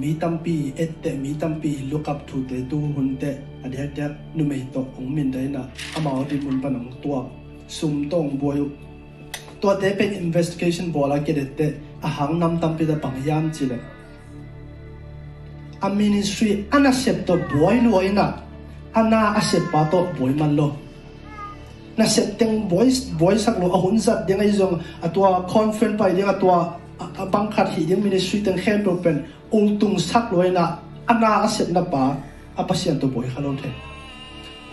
[0.00, 3.30] mi tampi ette mi tampi look up to te tu hun te
[3.64, 4.04] ade te
[4.36, 5.62] nu mei to ong min dai na
[5.96, 7.20] ama di mun panang tua
[7.76, 8.60] sum tong boy
[9.64, 11.60] ตัวเตเป็น investigation บอลาเกเดเต
[12.04, 13.44] อาหังนำตำปีดปังยาม
[21.97, 24.79] na setting voice voice sak lo ahun zat ding ai zong.
[25.01, 26.75] Atwa conference pai ding atwa
[27.31, 29.23] bang khat hi ding ministry teng khem to pen.
[29.51, 32.17] Ultung sak loina ana aset na pa
[32.57, 33.69] apasian to boy khalon the.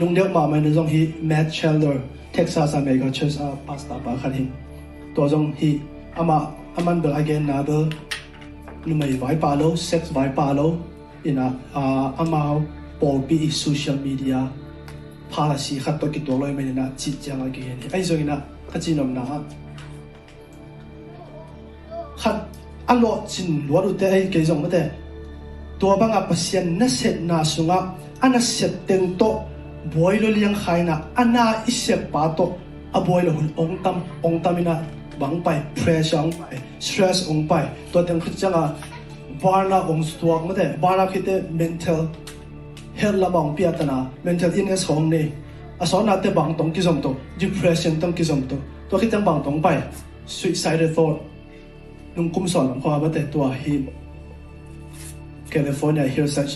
[0.00, 2.00] Nung deuh ma mai na zong hi matt chandler,
[2.32, 4.46] texas america church a pastor pa khat hi.
[5.14, 5.76] To zong hi,
[6.16, 6.48] ama,
[6.80, 7.92] aman bel again na bel
[8.88, 10.80] numai vai pa lo, sex vai pa lo,
[11.22, 12.64] ina, a amao
[12.98, 14.48] por bi social media
[15.36, 18.18] policy khát tôi cái tổ lôi mình là chỉ cho là cái này ai rồi
[18.18, 18.36] na
[18.72, 19.22] khát chỉ nằm na
[22.18, 22.34] khát
[22.86, 24.90] ăn lo chín lo được thế ai cái giống thế
[25.80, 27.90] tua bang apa sian na set na sunga
[28.20, 29.42] ana set teng to
[29.94, 32.46] boy lo liang khai na ana isep pa to
[32.94, 34.78] a boy lo hun ong tam ong tamina
[35.18, 38.70] bang pai pressure ong pai stress ong pai to teng khut changa
[39.42, 42.06] barna ong stuak mate barna khite mental
[43.00, 45.32] her lamang piatana mental illness hong ne
[45.80, 48.56] ason ate bang tong kizom to depression tong kizom to
[48.88, 49.78] to ki tang bang tong pai
[50.26, 51.18] suicide thought
[52.16, 53.76] nung kum son lam khwa ba te to hi
[55.52, 56.52] California here such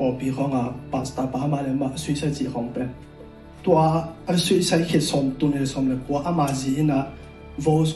[0.00, 2.88] ปอปีของอะปัสตาปามาเลยมาสุยใช้จีของเป็น
[3.64, 3.78] ตัว
[4.26, 7.00] อันสุยใช้เขตสมตุนเลยสมเลยกว่าอามาจีนะ
[7.64, 7.88] วอล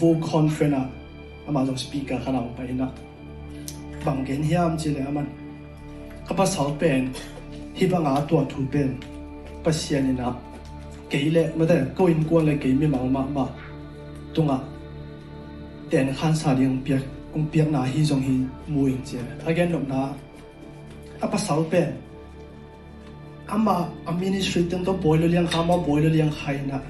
[0.00, 0.82] วอลคอนเฟรนะ
[1.46, 2.88] อามาลงสปีกเกอร์ขนาดไปนะ
[4.06, 5.26] บางเกณฑ์ยามจีเลยมัน
[6.26, 7.00] ก็ภาษาเป็น
[7.78, 8.90] hi banga tua thu pen
[9.64, 10.28] pasian ina
[11.10, 13.44] keile mate ko in ko le ke mi mang ma ma
[14.34, 14.58] tunga
[15.90, 17.02] ten khan sa ding piak
[17.34, 18.34] ung piak na hi jong hi
[18.72, 20.00] mu in che again nok na
[21.22, 21.94] apa sau pen
[23.54, 23.76] ama
[24.10, 26.82] a ministry tem to boilo liang khama boilo liang khaina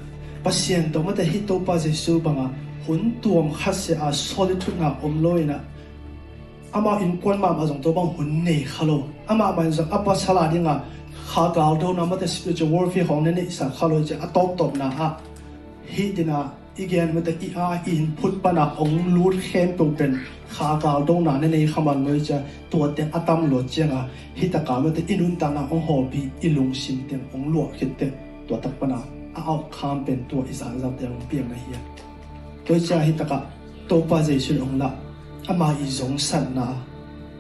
[0.45, 2.49] pasian to mate hi to pa jesu banga
[2.87, 5.61] hun tuam khase a solitude na omloina
[6.75, 8.93] อามาอินปนมามาจงตัวบังหุ่นนี่ฮัลโหล
[9.29, 10.75] อามาบันจงอัปสลาดิงะ
[11.33, 15.09] ขากล่าวดูนะมันจะสิ่งที่วอร์ฟีของนั่นนี่สักฮัลโหลจะอตบตบนะฮะ
[15.93, 16.39] ฮีดินะ
[16.77, 20.11] อีกอย่างมันจะอีอาอินพุทธปนักองลูดเข้มตรงเป็น
[20.55, 22.37] ขากล่าวดูนะนั่นนี่ขมันเลยจะ
[22.73, 24.01] ตัวเต็มอัตมหลดเจงะ
[24.39, 28.13] ฮิตะกามันจะอินุนตานะองหอบีอิลุงสิมเต็มองหลวดเข็ดเต็ม
[28.47, 31.79] ตัวตักปนักเอาคามเป็นตัวอิสานจับเต็มเปียงนะเฮีย
[32.65, 33.39] โดยจะฮิตะกะ
[33.91, 34.91] ตัวปาเจชุนองละ
[35.49, 36.67] อามาอีสงสันนา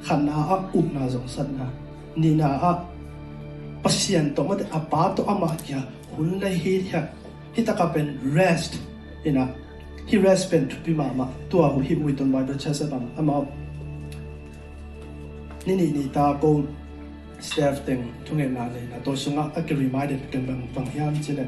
[0.06, 1.66] ขันนาอับอุบนาสงสันนา
[2.22, 2.78] นีนาอับ
[3.82, 5.78] ปัสยันตัวมันอาปาตัวอามาเกีย
[6.12, 7.02] หุ่นเลยฮิตฮะ
[7.54, 8.72] ฮิตกะเป็น rest
[9.24, 9.44] อินะ
[10.08, 13.36] ฮิ rest เป็นทุบิมามาตัวหูฮิมวิตนไว้เป็นเชสบังอามา
[15.66, 16.44] นี่นี่นี่ตาโก
[17.46, 21.40] staff เต็งทุกเงินนาเลยนะตัวสงะอัก reminded กันบางบางยามเจิเล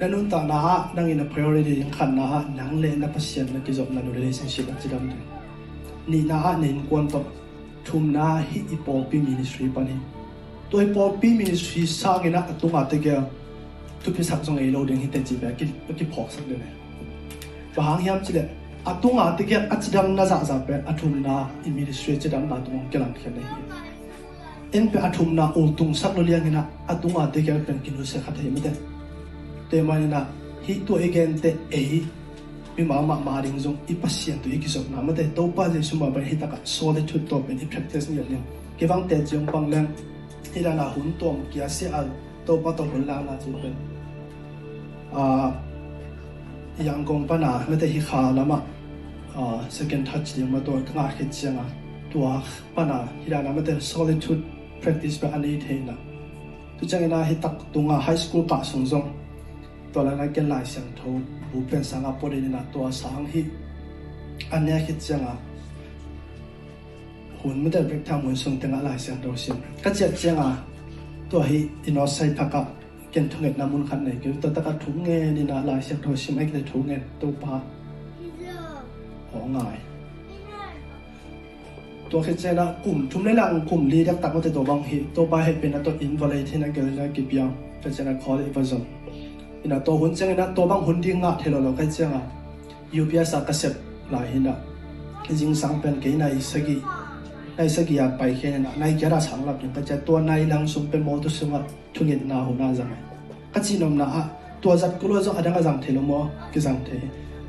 [0.00, 3.06] nanun ta na ha nang in a priority yang khan na ha nang le na
[3.06, 5.16] pasien na ki na no relationship at chidam de
[6.08, 7.24] ni na ha nen kwan to
[7.84, 9.96] thum na hi ipo pi ministry pa ni.
[10.70, 13.16] To ipo pi ministry sang ina atunga te ge
[14.04, 16.48] tu pi sak jong e lo ding hi te chi ba ki ki phok sak
[16.48, 16.68] de ne
[17.76, 18.48] ba hang hiam chi le
[18.92, 22.88] atunga te ge achidam na za za pe athum na i ministry chidam na tung
[22.90, 23.46] ke lang khen hi
[24.78, 28.04] en pe athum na ul tung sak lo liang ina atunga te ge pen kinu
[28.14, 28.91] se khat hi mi de.
[29.72, 30.26] Te manina
[30.68, 32.04] hi to again te e
[32.76, 35.44] mi ma ma ma ring zong i pasien tu iki sok na ma te to
[35.56, 38.16] pa je suma ba hi ta ka so de thu to pe ni practice ni
[38.16, 38.40] le
[38.78, 39.88] ke bang te jong pang lang
[40.54, 42.10] hi la na hun tom kia se al
[42.46, 43.70] to pa to hun la na chu pe
[45.22, 45.24] a
[46.88, 48.60] yang gong pa na ma te hi kha la ma
[49.36, 51.64] a second touch di ma to ka khit changa
[52.12, 52.34] tua
[52.76, 54.44] pa na hi la na ma te solitude
[54.84, 55.96] practice ba ani the na
[56.76, 59.08] tu chang na hi tak tunga high school ka song zong
[59.92, 61.10] ตัวละนักเกลายเสียงทู
[61.50, 63.42] บูเป็นสังอปดินะตัวสังฮิ
[64.52, 65.34] อันนี้คิดจังอะ
[67.40, 70.50] หุ่นไม่ได้เบรกทำหุ่นส่งแต่งอะไรเสียงตัวเสียงก็เจ็ดจังอะ
[71.30, 72.62] ตัวฮิอินอสไซทักะ
[73.12, 77.54] เกินทุงเงินน้ำมันขันไหนคือตัวตะกัถุงเงินนี่นะลายเสียงตัวเสียงไม่ได้ถุงเงินตัวปา
[79.30, 79.76] ของง่าย
[82.10, 87.50] ตัวคิดใจนะกลุ่มทุ่มในหลังกลุ่มลีดักตักมาแต่ตัวบางฮิตัวปาให้เป็นตัวอินวอลเลที่นั่นเกิดนะกิบยัง
[87.82, 88.82] ก็จะนะคอร์ดอีเวอร์ซอน
[89.64, 92.22] ina, to hun chang ina, to bang hun ding nga, thelo lo kai chang a.
[92.92, 93.72] UPS a ka sep
[94.12, 94.52] la hin da
[95.32, 96.76] jing sang pen ke nai sagi
[97.56, 100.44] nai sagi ya pai khe na nai kya ra sang la ka cha to nai
[100.44, 102.92] lang sum pen mo to sunga thungin na hu na jang
[103.54, 104.22] ka chi nom na a
[104.60, 107.00] to zat ko lo zo adanga jang thelo mo ki jang the.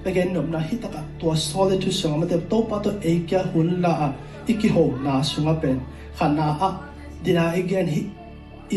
[0.09, 3.82] Again nom na hitaka tua solitude e sunga mate to pa to e kya hun
[3.84, 4.07] la a
[4.47, 5.78] iki ho na sunga pen.
[6.18, 6.70] Khana a
[7.24, 8.01] dina again e hi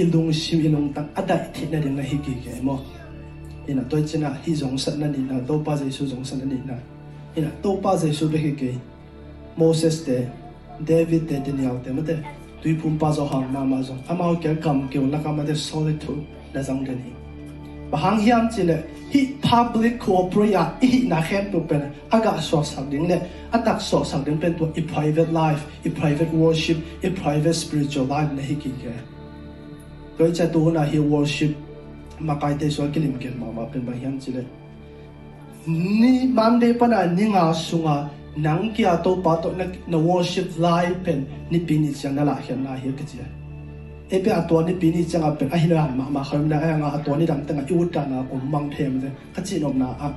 [0.03, 2.82] ilung sim ilung tak ada thina ding na hi ki ke mo.
[3.69, 6.45] Ina to china hi jong san na ni na to pa jesu jong san na
[6.45, 6.79] ni na
[7.37, 8.73] ina to pa jesu be hi ke
[9.57, 10.19] moses te
[10.91, 12.17] david te daniel te mate
[12.62, 15.43] tui pum pa zo hang ma ma zo ama ke kam ke la ka ma
[15.43, 17.12] de solitude na jang de ni
[17.91, 18.77] bahang hiam chile
[19.11, 23.21] hi public cooperate hi na khem tu pen aga so sak ding le
[23.59, 28.11] atak so sak ding pen tu i private life i private worship i private spiritual
[28.17, 28.97] life na hi ki ke
[30.19, 31.66] koi cha tu na hi worship
[32.29, 34.47] มาไปเตชัวกิลิมเก็บมามาเป็นบางอย่างสิเลย
[36.03, 37.97] นี่มันเดปนะนี่งาสุงา
[38.47, 40.67] นังกี้อาตัวปัตตนักนวอชิฟไล
[41.03, 41.19] เป็น
[41.53, 43.17] นี่ปินี้จังนั่นละเห็นน่าเห็ยกันจี
[44.09, 50.09] เอเป็นอาตัวนี่ปีนี้จังเป็นอหิรันมามาเขายนะเองอาตัวนี่ดำตั้งอายุดันอาอมบังเทมเลยขจีนอมนาอะ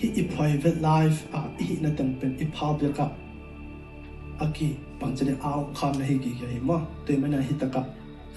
[0.00, 3.10] ฮีอี private life อะฮีนั่นตั้งเป็นอีพาวเบกับ
[4.40, 7.84] อะกี้ปังจะได้เอาคำในฮีกี่กี่มั้งตัวไม่น่าฮิตกับ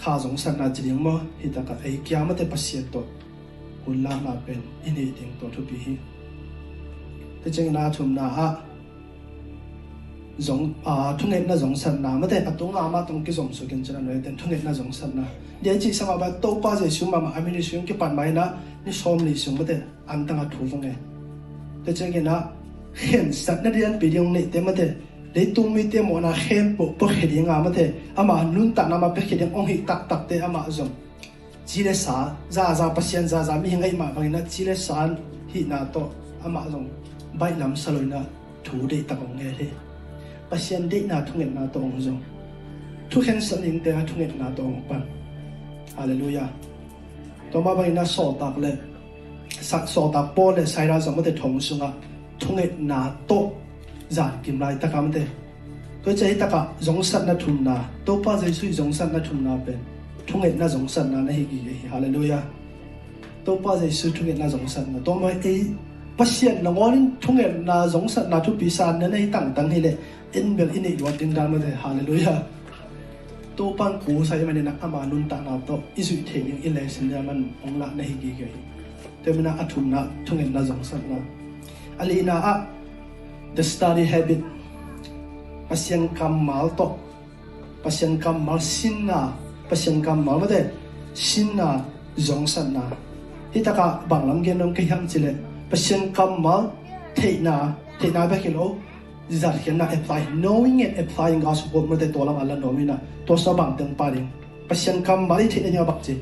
[0.02, 2.99] kha jong san na chi ma hi ta kia mà kya ma te pasien to
[3.86, 5.95] kun là bên in hệ ding to thu bí hi
[7.43, 8.56] te chang là thum na a
[10.38, 13.36] giống à thu nghệ na giống sân na mà thế à tung ama tung cái
[13.36, 15.24] giống số kiến chân nói tên thu nghệ na giống sân na
[15.62, 18.16] để chỉ sang mà tàu ba giờ xuống mà mà anh mình xuống cái bàn
[18.16, 18.54] máy na
[18.86, 20.93] ni xóm li xuống mà thế anh tăng thu phong nghe
[21.86, 22.43] thế chứ là,
[22.95, 24.72] hiện sát na đi anh bị điong này thế mà
[25.34, 27.94] lấy tung mi tiêm mà na hiện bộ bộ cái điong à mà thế.
[28.16, 30.70] Ama nun ta na mà bị cái điong ông hít tắc tắc thế ama à
[30.70, 30.90] giống
[31.66, 32.14] chỉ là sa
[32.50, 35.08] ra ra pasien ra ra mi hình ấy mà vậy nó chỉ là sa
[35.54, 36.02] hít na to
[36.44, 36.90] ama giống
[37.40, 38.22] bay làm sao na
[38.64, 39.66] thu để tắc ông nghe thế.
[40.52, 42.12] Pasien de na thunget na tong zo
[43.12, 45.02] thu khen san in te à thunget na tong pan
[45.98, 46.50] hallelujah.
[47.54, 48.72] To ma vậy na so tak le
[49.50, 51.92] sak so tak po le sai ra zo mo te thong sunga
[52.40, 53.52] thunget na to
[54.12, 55.24] zan kim lai ta kam te.
[56.03, 57.76] To chai ta ka jong sat na thum na.
[58.05, 59.80] To pa jai sui jong sat na thum na pen.
[60.28, 62.43] Thung na jong sat na na hi gi hallelujah.
[63.45, 64.99] To pa jai sui thung na jong sat na.
[65.05, 65.53] To mai e
[66.18, 69.70] pasien na ngorin thung na jong sat na thu pi san na nei tang tang
[69.70, 69.93] hi le.
[70.34, 72.39] In bel in ei lo ting dan ma de hallelujah.
[73.57, 76.53] To pan ku sa ma ne na ama nun ta na to isu the ni
[76.66, 77.39] in le sin ya man.
[77.64, 78.47] Ong la na hi gi gi
[79.24, 81.18] te mina athum na thung na jong sat na.
[82.01, 82.53] Ali na a
[83.56, 84.39] the study habit.
[85.68, 86.95] Pasien kamal to.
[87.84, 89.34] Pasien kamal sinna.
[89.70, 90.72] Pasien kamal de
[91.14, 91.84] sinna
[92.18, 92.84] jong na.
[93.54, 95.36] hitaka banglam genom ke yam chile.
[95.70, 96.72] Pasien kamal
[97.16, 97.76] theina.
[97.99, 98.80] Theina ba kilo
[99.32, 100.28] zar kenna apply.
[100.36, 104.26] Knowing it applying god's word mate tolam alla nomina to sa bang tang parin
[104.68, 106.18] pasien kamal theina nya bak zar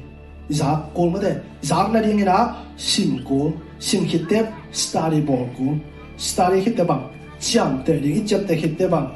[0.49, 5.77] za kol mate zar na ding na sin ko sin khitep study bo ko
[6.17, 7.18] study khitep bang.
[7.41, 9.15] Te bang chiam cái ding chap khi tế bằng.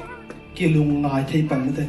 [0.56, 1.84] Kỳ lùng ngài thấy bằng thế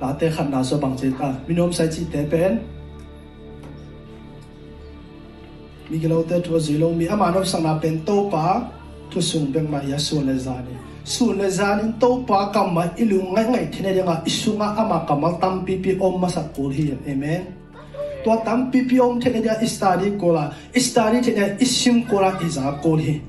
[0.00, 1.34] là la khăn khan so bằng che ta.
[1.58, 2.58] Ôm sai chỉ te pen
[5.90, 5.98] mi
[6.28, 8.60] tế thua dưới lông mi amano sang na pen to pa
[9.14, 12.88] thu sung beng ma ya su le zani su le zani to pa kam mà
[12.96, 16.72] ilu ngay ngai thine nga isunga ama kamal tam pi pi ôm mà sa kul
[16.72, 17.42] hi amen.
[18.24, 22.96] Tua tam pi pi om thine dia study kola study thine isim kola iza cô
[22.96, 23.20] hi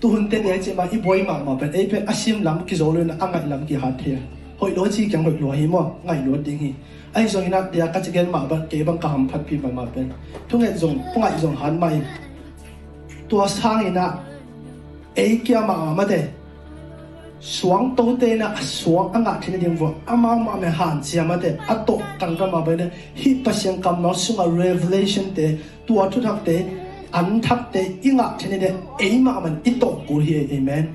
[0.00, 2.64] tu hun te ne che ma i boy ma ma pen e pe asim lam
[2.66, 4.16] ki zo le na angai lam ki hat he
[4.60, 6.72] hoi lo chi kyang hoi lo hi mo ngai lo ding hi
[7.14, 9.56] ai zong ina dia ka che gen ma ba ke bang ka ham phat pi
[9.62, 10.12] ma ma pen
[10.48, 11.96] tu ngai zong pungai zong han mai
[13.28, 14.06] tua sang ina
[15.14, 16.20] e kia ma ma de
[17.40, 21.22] xuống tô tê na xuống ang ngã thiên điện vô ama mà mẹ hàn chia
[21.22, 24.38] mà thế à tổ căng cái mà bên này hít bát sen cầm nó xuống
[24.38, 26.64] à revelation thế tua thu thắc thế
[27.12, 30.86] ăn thắc thế ý ngã thiên điện ấy mà mình ít tổ cú hi amen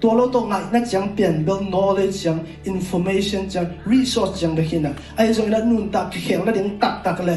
[0.00, 4.62] tua lo to ngại na chẳng biển build knowledge chẳng information chẳng resource chẳng được
[4.68, 7.36] hin na ai rồi na nun ta cái khéo na điện tắc tắc lệ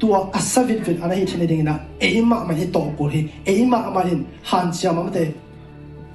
[0.00, 3.24] tua asavit vit ana hi thiên điện na ấy mà mình ít tổ cú hi
[3.46, 5.26] ấy mà mình hàn chia mà thế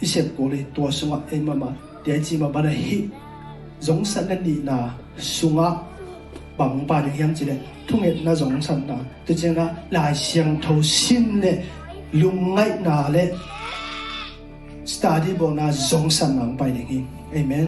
[0.02, 1.68] isep ko le tua sunga e mama
[2.06, 3.06] dia chi ma bana hi
[3.82, 5.72] zong san na ni na sunga
[6.58, 7.56] bang ba de hiam chi le
[7.92, 9.56] thung et na zong san na te chen
[9.92, 11.52] lai siang tho sim le
[12.14, 13.24] lung ngai na le
[14.86, 17.04] study bo na zong san nang pai hi
[17.36, 17.68] amen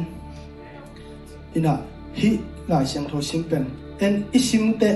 [1.56, 1.74] ina
[2.68, 3.66] lai siang tho sim pen
[4.00, 4.90] en isim te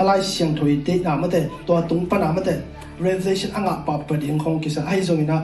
[0.00, 2.54] alai siang tho te na ma te to tung pa na ma te
[3.00, 5.38] revelation anga pa pa ding khong kisa ai zong ina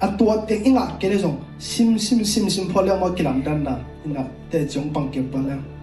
[0.00, 3.74] atwa te inga kele zong sim sim sim sim phole mo kilam dan na
[4.06, 5.75] ina te jong pang ke pa lang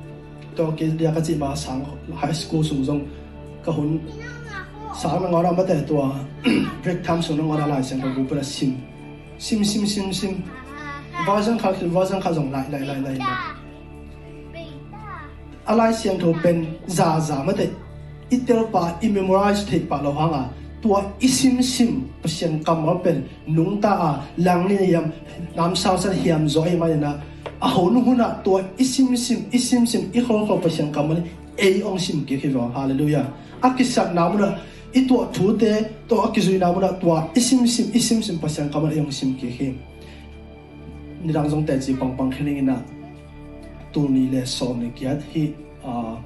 [0.58, 1.78] ตัวกิจเดียกจิมาสัง
[2.20, 3.00] ไฮสคูลสูงจง
[3.66, 3.90] ก็หุ่น
[5.02, 6.02] สามงอราม่แต่ตัว
[6.84, 8.72] เร็กทำสูงงอราลายเสียงของกูเป็นซิม
[9.46, 10.34] ซิมซิมซิมซิม
[11.28, 13.12] ว่าจังเขาคือว่าจังเขาส่งไล่ไล่ไล่ไล่
[15.70, 16.58] อะไรเสียงถูกเป็น
[16.98, 17.66] จาจาไม่แต่
[18.32, 20.44] อิตาลีปาอิมมูราจเทปาเราหงอะ
[20.84, 21.92] ตัวอิซิมซิม
[22.34, 23.18] เสียงกำว่าเป็น
[23.58, 23.94] นุ่งตา
[24.44, 25.06] หลังนี่ยาม
[25.58, 27.14] น้ำซาวสันเฮียมจอยมาเนี่ยนะ
[27.64, 31.16] a ho nu huna tua isim sim isim sim i khol khol pasian kam ma
[31.58, 33.24] ei ong sim ke ke hallelujah
[33.64, 34.60] akisak namuna
[34.94, 35.72] itu thu te
[36.10, 37.08] to akizui namuna to
[37.40, 39.72] isim sim isim sim pasian kam ma ong sim ke ke
[41.24, 42.76] ni dang jong te chi pang pang khening na
[43.94, 45.48] tu ni le som ni kiat hi
[45.88, 46.20] a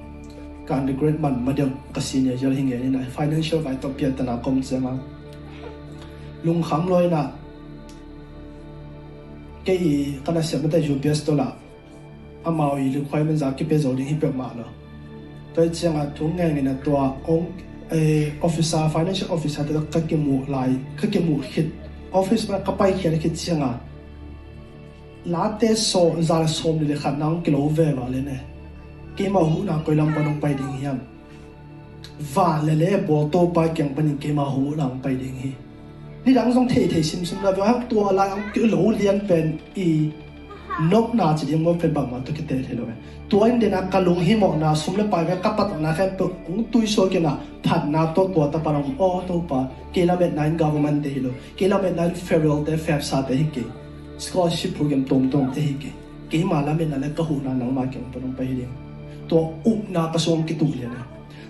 [0.66, 4.34] kan the great man madam kasine jal hinge ni na financial vai to pia tana
[4.42, 4.98] kom chema
[6.42, 7.30] lung kham loi na
[9.68, 11.54] 给伊，当然想不到就别多啦。
[12.42, 14.66] 阿毛伊就快门闸给别走的去表嘛了。
[15.52, 16.96] 对，这样土眼的那多
[17.26, 17.44] ，on
[17.90, 21.68] 诶，officer financial officer 的各个木来，各个木去
[22.10, 23.78] office 嘛，各摆起来去这样。
[25.24, 28.30] 拉得手，咱手里的看那个老外嘛嘞呢，
[29.14, 30.98] 给嘛胡那个人把弄摆定样，
[32.34, 35.52] 话嘞嘞，波多摆讲把你给嘛胡那摆定去。
[36.28, 39.18] ni rang song thei thei sim sim la wa hak tua la ang ki lo lian
[39.28, 39.46] pen
[39.84, 39.86] i
[40.90, 42.84] nok na chi ding mo pen ba ma to ki te the lo
[43.30, 44.48] tua in de na ka lung hi mo
[44.82, 47.32] sum le pa ve ka pat na khem to ung tui so ke na
[47.64, 49.60] phat na to to ta pa rong o to pa
[49.94, 53.22] ke la bet nine government de lo ke la bet nine federal de fab sa
[53.30, 53.64] de ki
[54.26, 55.94] scholarship program tom tom te ki
[56.30, 58.50] ke ma la me na le ka hu na nang ma ke pa rong pa
[58.50, 58.68] hi
[59.32, 59.40] to
[59.72, 61.02] up na ka som ki tu le na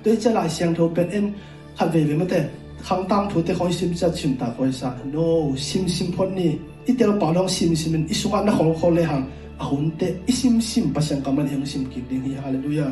[0.03, 1.31] to che lai siang tho pen en
[1.79, 2.41] khat ve ve ma te
[2.89, 6.33] khang tam thu te khoi sim cha chim ta khoi sa no sim sim phon
[6.35, 6.57] ni
[6.89, 9.25] i tel pa dong sim sim in isuka na khol khol le hang
[9.61, 12.91] a hun te i sim sim pa sang kamal hang sim ki ding hi hallelujah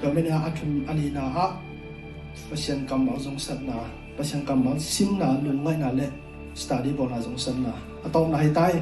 [0.00, 1.46] to me na athum ani na ha
[2.50, 3.76] pa sang kamal jong sat na
[4.16, 6.06] pa sang kamal sim na lu ngai na le
[6.62, 7.72] study bo na jong san na
[8.06, 8.74] atom na hai tai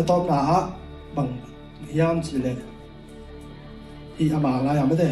[0.00, 0.58] atom na ha
[1.16, 1.32] bằng
[1.98, 2.52] yam chi le
[4.18, 5.10] hi ama la ya me de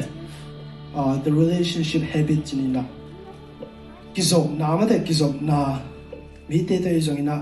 [1.25, 2.83] the relationship habit ni na
[4.17, 5.77] kizok na mate kizok na
[6.49, 7.37] mi te te jong ina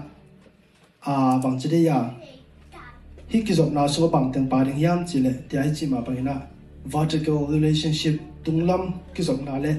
[1.07, 2.11] a à, bang chi de ya à.
[3.31, 5.99] hi kizok na so bang teng pa ding yam chi le ti ai chi ma
[6.07, 6.35] bang ina
[6.95, 8.83] vertical relationship tunglam
[9.15, 9.73] kizok na le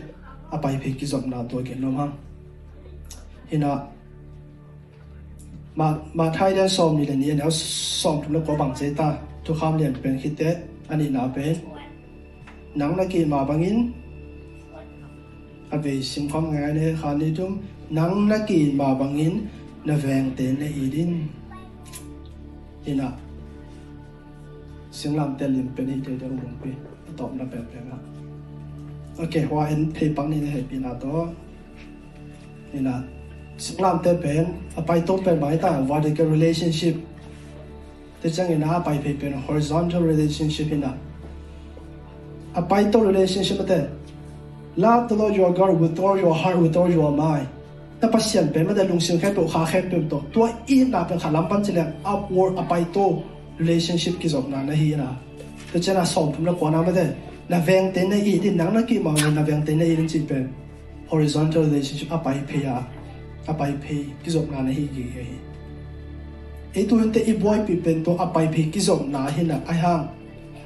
[0.52, 2.06] a à, pai phe kizok na to ke no ma
[3.52, 3.72] hina
[5.76, 5.88] mà
[6.18, 9.10] ma thai den som ni le ni ne xóm chúng nó có bằng che ta.
[9.46, 11.56] Thuộc ham liền bên khi pen anh te nào bên
[12.76, 13.92] nắng là kỳ mà bằng in
[15.76, 17.52] a ve sim khom ngai ne khan ni tum
[17.90, 19.34] nang na ki ma bangin
[19.86, 21.12] na veng te ne idin
[22.92, 23.08] ina
[24.98, 26.70] sing lam te lim pe ni te de rum pe
[27.18, 27.98] top na pe pe na
[29.24, 31.26] okay wa en pe pang ni ne he pi na to
[32.80, 32.96] ina
[33.58, 34.46] sing lam te pen
[34.78, 36.96] a pai to pe mai ta, vertical relationship.
[38.22, 40.92] Te chang ina a pai pe pen horizontal relationship ina
[42.56, 43.80] a pai to relationship te
[44.78, 47.48] Love the Lord your God with all your heart, with all your mind.
[48.02, 50.20] Ta pasyan pe mada lungsin kay to kha khay pe to.
[50.36, 53.24] To i na pe kha lampan chile upward apai to
[53.56, 55.16] relationship ki zop na na hi na.
[55.72, 57.16] Ta chena som pum na ko na made.
[57.48, 59.96] Na veng te na i din nang na ki ma na veng te na i
[59.96, 60.44] din chi pe.
[61.08, 62.84] Horizontal relationship apai pe ya.
[63.48, 65.28] Apai pe ki zop na na hi gi hi.
[66.76, 69.80] Ito hinte i boy pi pen to apai pe ki zop na hi na ai
[69.80, 70.04] hang.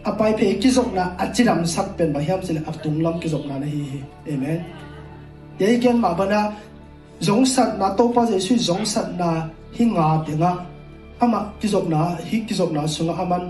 [0.09, 3.99] apai pe kizokna achiram sak pen bahiam sel atum lam kizokna na hi hi
[4.33, 4.59] amen
[5.61, 6.41] ye gen ma bana
[7.27, 9.29] zong sat na to pa jesu zong sat na
[9.77, 10.51] hi nga te nga
[11.23, 13.43] ama kizokna hi kizokna sunga aman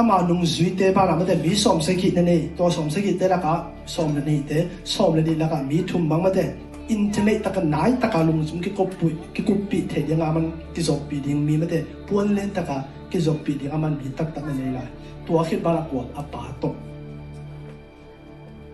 [0.00, 2.70] ama nung zui te ba la ma de mi som se ki ne ne to
[2.76, 3.54] som se ki te la ka
[3.94, 4.58] som ne ni te
[4.94, 6.46] som le ni la ka mi thum bang ma de
[6.94, 12.80] internet ตะกันไหนตะกันลุงสมกิกบปุยกิกบปีเทียงามันกิจบปีดิงมีไม่ได้ป้วนเล่นตะกัน
[13.12, 14.86] กิจบปีดิงามันมีตักตักในนี้เลย
[15.26, 16.74] ตัวคิดบารากวกอปาตก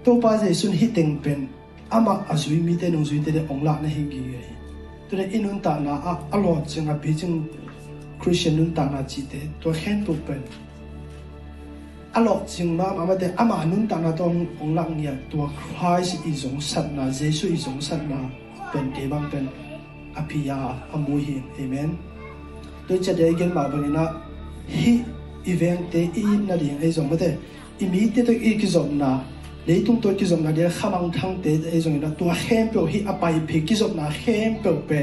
[0.04, 1.38] ตัวปาเจสุนฮิตเองเป็น
[1.92, 4.22] อามาอสุยมีเตนุสุยเต่องลัะนะฮิกี
[5.08, 5.94] ตัวอินุนตานา
[6.32, 7.32] อัลลอฮ์จึงอภิจึง
[8.20, 9.32] คริสเตียนนุนตานาจิตเต
[9.62, 10.42] ตัวเห็นตัวเป็น
[12.14, 14.26] อัลลอฮ์จึงมาอามาแตอามาอนุนตานาตัว
[14.60, 18.20] องลักเนี่ยตัวคริสต์อิสงสัตนาเจสุอิสงสัตนา
[18.70, 19.44] เป็นเดบังเป็น
[20.16, 20.58] อภิยา
[20.92, 21.90] อมุฮิเอเมน
[22.84, 24.04] โดยจะได้เกินมาบรินะ
[24.74, 24.92] ฮิ
[25.46, 27.36] evente i na ding ai zong ma de
[27.80, 29.20] i mi te to i ki zong na
[29.66, 32.68] le tung to ki zong na de khamang thang te ai zong na tu hem
[32.72, 35.00] pe hi apai phe ki zong na hem pe pe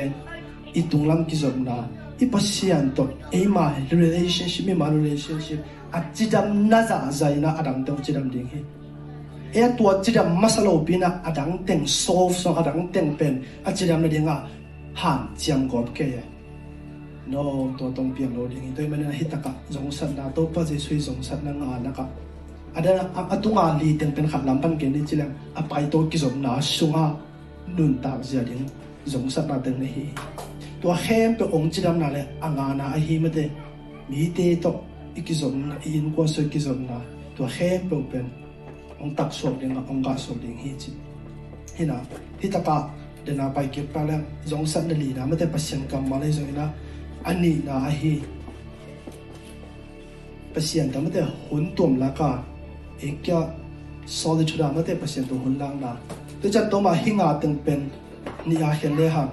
[0.73, 1.77] i tung lam ki zong na
[2.19, 5.59] i pasian to ai ma relationship mi ma relationship
[5.91, 8.61] a chidam na za zai na adam to chidam ding hi
[9.53, 14.07] e tu chidam masalo pina adang teng solve so adang teng pen a chidam na
[14.07, 14.35] dinga
[14.93, 16.23] han chiam gop ke ya
[17.29, 20.65] no to tong piang lo ding toy man na hitaka jong sat na to pa
[20.65, 22.05] je sui jong sat na nga na ka
[22.73, 26.41] ada atunga li teng pen khat lam pan ke ni chilam apai to ki jom
[26.41, 27.05] na sunga
[27.77, 28.65] nun ta zia ding
[29.05, 30.05] jong sat na teng hi
[30.81, 33.45] to hem pe ong chilam na le anga na a hi ma te
[34.09, 34.73] mi te to
[35.25, 36.97] ki jom na in ko so ki jom na
[37.37, 38.25] to hem pe pen
[39.01, 40.91] ong tak so ding ong ga so ding hi chi
[41.77, 42.01] hina
[42.41, 42.89] hitaka
[43.23, 44.21] เดินไปเก็บไปแล้ว
[44.51, 46.67] จงสันนลีนะไม่ได้ประชันกรรมมาเลยจงนะ
[47.25, 48.13] ani na a hi
[50.53, 52.29] pasien ta mate hun tum la ka
[53.01, 53.39] ekya
[54.05, 55.91] solitude mate pasien to hun lang na
[56.41, 57.81] to chat to ma hinga teng pen
[58.47, 59.25] ni a hen le ha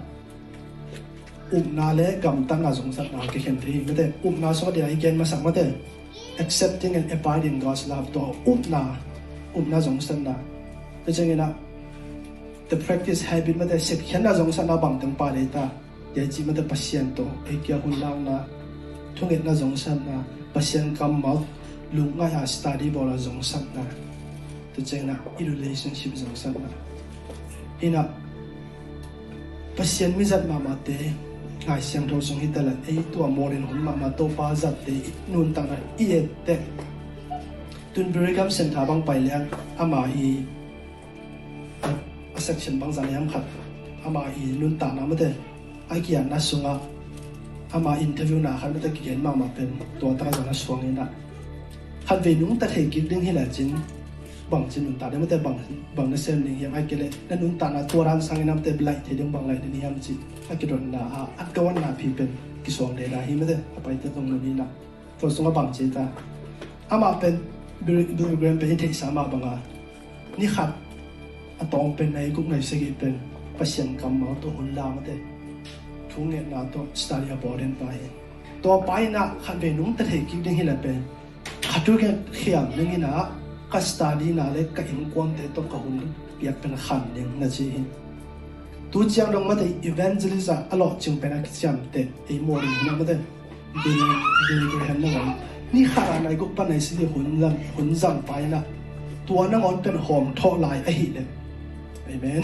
[1.57, 4.53] um na le gam tang a jong san na ke hen thi mate um na
[4.53, 5.64] so dia again ma sang mate
[6.43, 8.20] accepting and abiding God's love to
[8.51, 8.82] um na
[9.55, 10.34] um na jong san na
[11.07, 11.49] to chang ina
[12.68, 15.70] the practice habit mate sek hen na jong san na bang teng pa le ta
[16.16, 18.40] ya chi mate pasien to ekya hun lang na
[19.12, 20.24] thunget na jong san na
[20.56, 21.44] pasien kam mal
[21.92, 23.84] lung nga ya study bola jong san na
[24.72, 26.72] to chang na i relationship jong san na
[27.84, 28.00] ina
[29.76, 30.96] pasien mi zat ma ma te
[31.68, 34.96] ngai siang tho song hitala ei to morin hun ma ma to pa zat te
[35.28, 36.56] nun tang na i et te
[37.92, 39.44] tun berigam sen tha bang pai liang
[39.76, 40.40] ama i
[41.84, 43.44] a section bang zan yam khat
[44.08, 45.28] ama hi nun ta na ma te
[45.91, 46.74] อากียนัะสุงะ
[47.72, 49.68] อามาอินเทอร์วิวนะขันตะเกียนมามาเป็น
[50.01, 51.07] ตัวตาจังสวงเองนะ
[52.07, 53.68] ขันเวนุ่งตะเทกิดดิ้งให้หลายจิน
[54.53, 55.55] บังจินนุ่นตาได้ไม่แต่บัง
[55.97, 60.18] บังนันเซมนี่ยังไอเกลเลยนั่นนุ่นตาน้ตัวรังสังน้ำเต็มไหลเทียงบังไหลนี่ยังจิน
[60.49, 61.03] อากลโดนนะ
[61.39, 62.30] อัดกวนนาพีเป็น
[62.64, 64.66] กิสวงเดลาฮิไม่ได้ไปเตะตรงนี้นะ
[65.18, 66.05] ตัวสงะบังจินตา
[66.91, 67.34] อามาเป็น
[67.84, 69.55] บริลบิเกรนเป็นเที่สามาบังอะ
[70.41, 70.70] นี่ครับ
[71.59, 73.14] อตองเป็นในกุ๊กในสกิเป็น
[73.59, 77.82] ประเสียงกำเมาตัวหุ่นลามาเตุ้งเนนาตัวสตาร์ยบอเดนไป
[78.64, 80.98] ตัวไปนะขันเป็นนุ่มตะเทกิดิ้งฮิลเป็น
[81.70, 83.12] ขัดูแกอเขียมนึงนะ
[83.72, 85.96] กัสตาดีนาเล็กกับอิมควานเตตัวกหุ่น
[86.36, 87.66] เปียกเป็นขันเนียงนะจี
[88.92, 93.16] ตัวเจียงลงมาแต่อีเวนจ์ลิซาอร่อจึงเป็นอาชีพเตะไอโมรินะมาแต่
[93.84, 93.92] ดี
[94.48, 95.26] ดีกูเห็นนะวัน
[95.74, 98.62] นี่ขาดอะไรกุปันในสิ่งหุ่นลำหุ่นจังไปนะ
[99.28, 101.26] ตัวนั่งอ่อนเป็นหอมท่อลายไอหิเลย
[102.04, 102.40] ไอแมน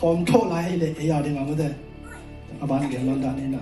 [0.00, 1.68] หอมท่อลายไอเลยไอยาเดียวมาแต่
[2.64, 3.60] aban gen lon da ni na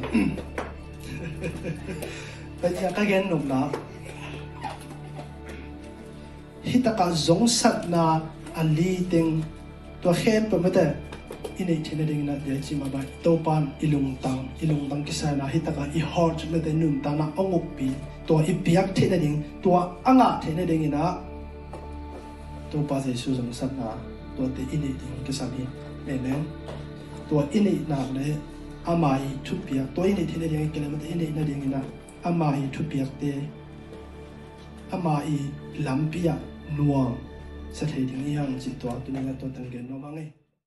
[2.63, 3.61] bây giờ cái gen nục na
[6.63, 8.21] hitaka zong sat na
[8.55, 9.43] ali ting
[10.03, 10.95] to khem pa mate
[11.59, 15.35] inei thina ding na de chi ma ba to pan ilung tang ilung tang kisa
[15.37, 17.91] na hitaka i hort mate nun ta na onguk pi
[18.27, 19.69] to i piak thina ding to
[20.11, 21.19] anga thina ding ina
[22.71, 23.89] to pa se su zong sat na
[24.37, 25.67] to te inei ding kisa ni
[26.15, 26.47] amen
[27.29, 27.99] to inei na
[28.87, 31.83] le amai thu piak to inei thina ding kele mate inei na ding ina
[32.25, 33.33] amai thu piak te,
[34.93, 35.39] amai
[35.85, 36.35] lampia
[36.77, 37.17] nuang.
[37.73, 40.33] Sa thei ding yang chi to tu na to tang gen no ma ngai